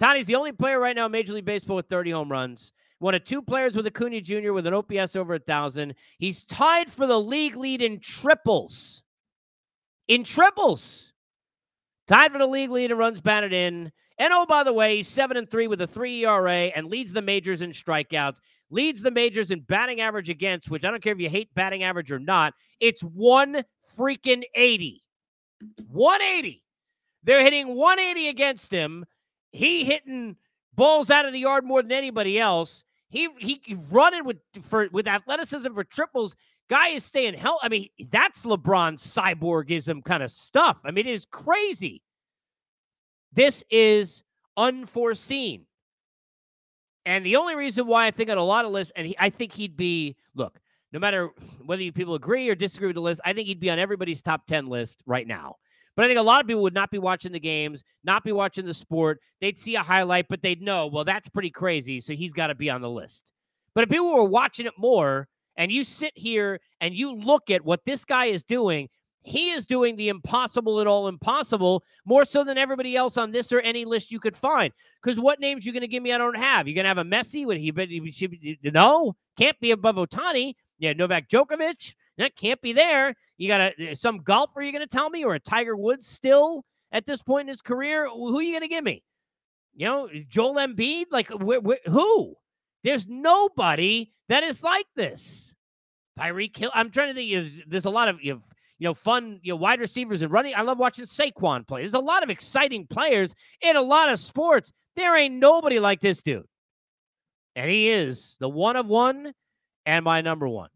Ohtani's 0.00 0.26
the 0.26 0.34
only 0.34 0.52
player 0.52 0.78
right 0.78 0.94
now 0.94 1.06
in 1.06 1.12
Major 1.12 1.32
League 1.32 1.44
Baseball 1.44 1.76
with 1.76 1.88
30 1.88 2.10
home 2.10 2.30
runs. 2.30 2.72
One 3.00 3.14
of 3.14 3.24
two 3.24 3.42
players 3.42 3.76
with 3.76 3.86
Acuna 3.86 4.20
Jr. 4.20 4.52
with 4.52 4.66
an 4.66 4.74
OPS 4.74 5.14
over 5.14 5.34
a 5.34 5.38
thousand. 5.38 5.94
He's 6.18 6.42
tied 6.42 6.90
for 6.90 7.06
the 7.06 7.18
league 7.20 7.56
lead 7.56 7.80
in 7.80 8.00
triples. 8.00 9.02
In 10.08 10.24
triples. 10.24 11.12
Tied 12.08 12.32
for 12.32 12.38
the 12.38 12.46
league 12.46 12.70
lead 12.70 12.90
and 12.90 12.98
runs 12.98 13.20
batted 13.20 13.52
in. 13.52 13.92
And 14.18 14.32
oh, 14.32 14.46
by 14.46 14.64
the 14.64 14.72
way, 14.72 14.96
he's 14.96 15.06
seven 15.06 15.36
and 15.36 15.48
three 15.48 15.68
with 15.68 15.80
a 15.80 15.86
three 15.86 16.24
ERA 16.24 16.72
and 16.74 16.88
leads 16.88 17.12
the 17.12 17.22
majors 17.22 17.62
in 17.62 17.70
strikeouts, 17.70 18.40
leads 18.70 19.00
the 19.00 19.12
majors 19.12 19.52
in 19.52 19.60
batting 19.60 20.00
average 20.00 20.28
against, 20.28 20.70
which 20.70 20.84
I 20.84 20.90
don't 20.90 21.02
care 21.02 21.12
if 21.12 21.20
you 21.20 21.28
hate 21.28 21.54
batting 21.54 21.84
average 21.84 22.10
or 22.10 22.18
not. 22.18 22.54
It's 22.80 23.02
one 23.02 23.62
freaking 23.96 24.42
80. 24.56 25.04
180. 25.90 26.62
They're 27.24 27.42
hitting 27.42 27.74
180 27.74 28.28
against 28.28 28.70
him. 28.72 29.04
He 29.52 29.84
hitting 29.84 30.36
balls 30.74 31.10
out 31.10 31.26
of 31.26 31.32
the 31.32 31.40
yard 31.40 31.64
more 31.64 31.82
than 31.82 31.92
anybody 31.92 32.38
else. 32.38 32.84
He 33.10 33.28
he 33.38 33.76
running 33.90 34.24
with 34.24 34.38
for 34.62 34.88
with 34.92 35.08
athleticism 35.08 35.72
for 35.74 35.84
triples. 35.84 36.36
Guy 36.68 36.88
is 36.88 37.04
staying 37.04 37.34
hell. 37.34 37.58
I 37.62 37.68
mean, 37.68 37.88
that's 38.10 38.44
LeBron 38.44 38.98
cyborgism 38.98 40.04
kind 40.04 40.22
of 40.22 40.30
stuff. 40.30 40.78
I 40.84 40.90
mean, 40.90 41.06
it 41.06 41.14
is 41.14 41.24
crazy. 41.24 42.02
This 43.32 43.64
is 43.70 44.22
unforeseen. 44.56 45.64
And 47.06 47.24
the 47.24 47.36
only 47.36 47.54
reason 47.54 47.86
why 47.86 48.06
I 48.06 48.10
think 48.10 48.28
on 48.28 48.36
a 48.36 48.44
lot 48.44 48.66
of 48.66 48.70
lists, 48.70 48.92
and 48.94 49.06
he, 49.06 49.16
I 49.18 49.30
think 49.30 49.54
he'd 49.54 49.78
be, 49.78 50.16
look, 50.34 50.60
no 50.92 50.98
matter 50.98 51.30
whether 51.64 51.82
you 51.82 51.92
people 51.92 52.14
agree 52.14 52.48
or 52.48 52.54
disagree 52.54 52.88
with 52.88 52.94
the 52.94 53.02
list, 53.02 53.20
I 53.24 53.32
think 53.32 53.48
he'd 53.48 53.60
be 53.60 53.70
on 53.70 53.78
everybody's 53.78 54.22
top 54.22 54.46
10 54.46 54.66
list 54.66 55.02
right 55.06 55.26
now. 55.26 55.56
But 55.96 56.04
I 56.04 56.08
think 56.08 56.20
a 56.20 56.22
lot 56.22 56.40
of 56.40 56.46
people 56.46 56.62
would 56.62 56.74
not 56.74 56.90
be 56.90 56.98
watching 56.98 57.32
the 57.32 57.40
games, 57.40 57.82
not 58.04 58.22
be 58.22 58.32
watching 58.32 58.64
the 58.64 58.72
sport. 58.72 59.20
They'd 59.40 59.58
see 59.58 59.74
a 59.74 59.82
highlight, 59.82 60.26
but 60.28 60.42
they'd 60.42 60.62
know, 60.62 60.86
well, 60.86 61.04
that's 61.04 61.28
pretty 61.28 61.50
crazy. 61.50 62.00
So 62.00 62.12
he's 62.12 62.32
got 62.32 62.46
to 62.46 62.54
be 62.54 62.70
on 62.70 62.80
the 62.80 62.90
list. 62.90 63.24
But 63.74 63.82
if 63.82 63.90
people 63.90 64.14
were 64.14 64.24
watching 64.24 64.66
it 64.66 64.74
more 64.78 65.28
and 65.56 65.72
you 65.72 65.82
sit 65.84 66.12
here 66.14 66.60
and 66.80 66.94
you 66.94 67.14
look 67.14 67.50
at 67.50 67.64
what 67.64 67.84
this 67.84 68.04
guy 68.04 68.26
is 68.26 68.44
doing, 68.44 68.88
he 69.22 69.50
is 69.50 69.66
doing 69.66 69.96
the 69.96 70.08
impossible 70.08 70.80
at 70.80 70.86
all 70.86 71.08
impossible 71.08 71.82
more 72.06 72.24
so 72.24 72.44
than 72.44 72.56
everybody 72.56 72.96
else 72.96 73.16
on 73.16 73.32
this 73.32 73.52
or 73.52 73.60
any 73.60 73.84
list 73.84 74.10
you 74.10 74.20
could 74.20 74.36
find. 74.36 74.72
Because 75.02 75.18
what 75.18 75.40
names 75.40 75.66
you 75.66 75.72
going 75.72 75.80
to 75.80 75.88
give 75.88 76.02
me? 76.02 76.12
I 76.12 76.18
don't 76.18 76.36
have. 76.36 76.66
You're 76.66 76.76
going 76.76 76.84
to 76.84 76.88
have 76.88 76.98
a 76.98 77.04
Messi? 77.04 77.44
Would 77.44 77.58
he? 77.58 78.12
should, 78.12 78.36
no, 78.72 79.16
can't 79.36 79.58
be 79.60 79.72
above 79.72 79.96
Ohtani. 79.96 80.54
Yeah, 80.78 80.92
Novak 80.92 81.28
Djokovic. 81.28 81.94
That 82.18 82.36
can't 82.36 82.60
be 82.60 82.72
there. 82.72 83.14
You 83.36 83.48
got 83.48 83.60
a, 83.60 83.90
uh, 83.90 83.94
some 83.94 84.18
golfer 84.18 84.62
you're 84.62 84.72
going 84.72 84.86
to 84.86 84.86
tell 84.86 85.10
me, 85.10 85.24
or 85.24 85.34
a 85.34 85.40
Tiger 85.40 85.76
Woods 85.76 86.06
still 86.06 86.64
at 86.92 87.06
this 87.06 87.22
point 87.22 87.42
in 87.42 87.48
his 87.48 87.62
career? 87.62 88.08
Who 88.08 88.38
are 88.38 88.42
you 88.42 88.52
going 88.52 88.62
to 88.62 88.68
give 88.68 88.84
me? 88.84 89.02
You 89.74 89.86
know, 89.86 90.08
Joel 90.28 90.54
Embiid? 90.54 91.06
Like, 91.10 91.28
wh- 91.28 91.64
wh- 91.64 91.90
who? 91.90 92.34
There's 92.82 93.06
nobody 93.08 94.12
that 94.28 94.42
is 94.42 94.62
like 94.62 94.86
this. 94.96 95.54
Tyreek 96.18 96.56
Hill. 96.56 96.70
I'm 96.74 96.90
trying 96.90 97.08
to 97.08 97.14
think. 97.14 97.64
There's 97.68 97.84
a 97.84 97.90
lot 97.90 98.08
of 98.08 98.22
you, 98.22 98.40
know 98.80 98.94
fun 98.94 99.40
you 99.42 99.52
know 99.52 99.56
wide 99.56 99.80
receivers 99.80 100.22
and 100.22 100.32
running. 100.32 100.54
I 100.54 100.62
love 100.62 100.78
watching 100.78 101.04
Saquon 101.04 101.66
play. 101.66 101.82
There's 101.82 101.94
a 101.94 102.00
lot 102.00 102.22
of 102.22 102.30
exciting 102.30 102.86
players 102.86 103.34
in 103.60 103.76
a 103.76 103.80
lot 103.80 104.08
of 104.08 104.18
sports. 104.18 104.72
There 104.96 105.16
ain't 105.16 105.34
nobody 105.34 105.78
like 105.78 106.00
this 106.00 106.22
dude, 106.22 106.46
and 107.54 107.70
he 107.70 107.88
is 107.88 108.36
the 108.40 108.48
one 108.48 108.76
of 108.76 108.86
one 108.86 109.32
and 109.88 110.04
my 110.04 110.20
number 110.20 110.46
one. 110.46 110.68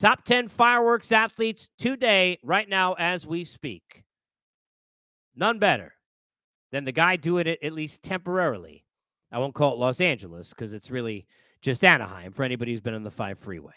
Top 0.00 0.24
10 0.24 0.48
fireworks 0.48 1.12
athletes 1.12 1.68
today, 1.78 2.38
right 2.42 2.66
now, 2.66 2.94
as 2.94 3.26
we 3.26 3.44
speak. 3.44 4.02
None 5.36 5.58
better 5.58 5.92
than 6.72 6.86
the 6.86 6.92
guy 6.92 7.16
doing 7.16 7.46
it, 7.46 7.58
at 7.62 7.74
least 7.74 8.02
temporarily. 8.02 8.86
I 9.30 9.38
won't 9.38 9.54
call 9.54 9.74
it 9.74 9.78
Los 9.78 10.00
Angeles 10.00 10.50
because 10.50 10.72
it's 10.72 10.90
really 10.90 11.26
just 11.60 11.84
Anaheim 11.84 12.32
for 12.32 12.44
anybody 12.44 12.72
who's 12.72 12.80
been 12.80 12.94
on 12.94 13.04
the 13.04 13.10
5 13.10 13.38
freeway. 13.38 13.74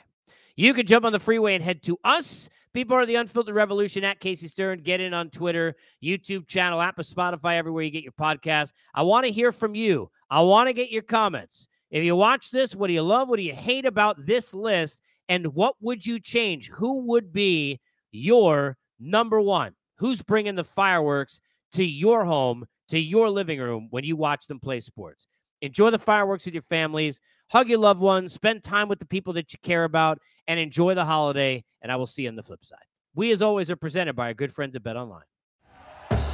You 0.56 0.74
can 0.74 0.86
jump 0.86 1.04
on 1.04 1.12
the 1.12 1.20
freeway 1.20 1.56
and 1.56 1.64
head 1.64 1.84
to 1.84 1.98
us. 2.06 2.48
People 2.74 2.96
are 2.96 3.06
the 3.06 3.16
Unfiltered 3.16 3.54
Revolution 3.54 4.06
at 4.06 4.22
Casey 4.22 4.48
Stern. 4.48 4.80
Get 4.80 5.02
in 5.02 5.14
on 5.14 5.30
Twitter, 5.30 5.76
YouTube 6.02 6.48
channel, 6.48 6.80
app 6.80 7.00
of 7.00 7.06
Spotify, 7.06 7.58
everywhere 7.58 7.84
you 7.84 7.92
get 7.92 8.04
your 8.04 8.14
podcast. 8.14 8.72
I 8.94 9.04
want 9.04 9.26
to 9.26 9.32
hear 9.32 9.52
from 9.52 9.76
you. 9.76 10.10
I 10.30 10.40
want 10.42 10.68
to 10.68 10.74
get 10.74 10.90
your 10.90 11.04
comments. 11.04 11.68
If 11.90 12.04
you 12.04 12.16
watch 12.16 12.52
this, 12.52 12.76
what 12.76 12.88
do 12.88 12.94
you 12.94 13.02
love? 13.02 13.30
What 13.30 13.38
do 13.38 13.44
you 13.44 13.54
hate 13.54 13.86
about 13.86 14.26
this 14.26 14.54
list? 14.54 15.02
And 15.30 15.48
what 15.48 15.76
would 15.82 16.06
you 16.06 16.20
change? 16.20 16.70
Who 16.70 17.06
would 17.08 17.32
be 17.32 17.80
your 18.12 18.78
number 19.00 19.42
one? 19.42 19.74
Who's 19.98 20.22
bringing 20.22 20.56
the 20.56 20.64
fireworks 20.64 21.40
to 21.74 21.84
your 21.84 22.26
home, 22.26 22.66
to 22.90 23.00
your 23.00 23.30
living 23.30 23.60
room 23.60 23.88
when 23.90 24.04
you 24.04 24.16
watch 24.16 24.48
them 24.48 24.60
play 24.60 24.82
sports? 24.82 25.28
Enjoy 25.62 25.90
the 25.90 26.00
fireworks 26.00 26.46
with 26.46 26.54
your 26.54 26.62
families, 26.62 27.20
hug 27.50 27.68
your 27.68 27.80
loved 27.80 28.00
ones, 28.00 28.34
spend 28.34 28.64
time 28.64 28.88
with 28.88 29.00
the 29.00 29.06
people 29.06 29.34
that 29.34 29.52
you 29.52 29.60
care 29.64 29.86
about, 29.86 30.20
and 30.48 30.60
enjoy 30.60 30.94
the 30.94 31.06
holiday. 31.06 31.64
And 31.82 31.92
I 31.92 31.96
will 31.96 32.06
see 32.06 32.24
you 32.24 32.30
on 32.30 32.36
the 32.36 32.44
flip 32.44 32.64
side. 32.64 32.80
We, 33.16 33.32
as 33.32 33.42
always, 33.42 33.72
are 33.72 33.76
presented 33.76 34.16
by 34.16 34.28
our 34.28 34.34
good 34.34 34.54
friends 34.54 34.76
at 34.76 34.84
Bet 34.84 34.96
Online. 34.96 35.24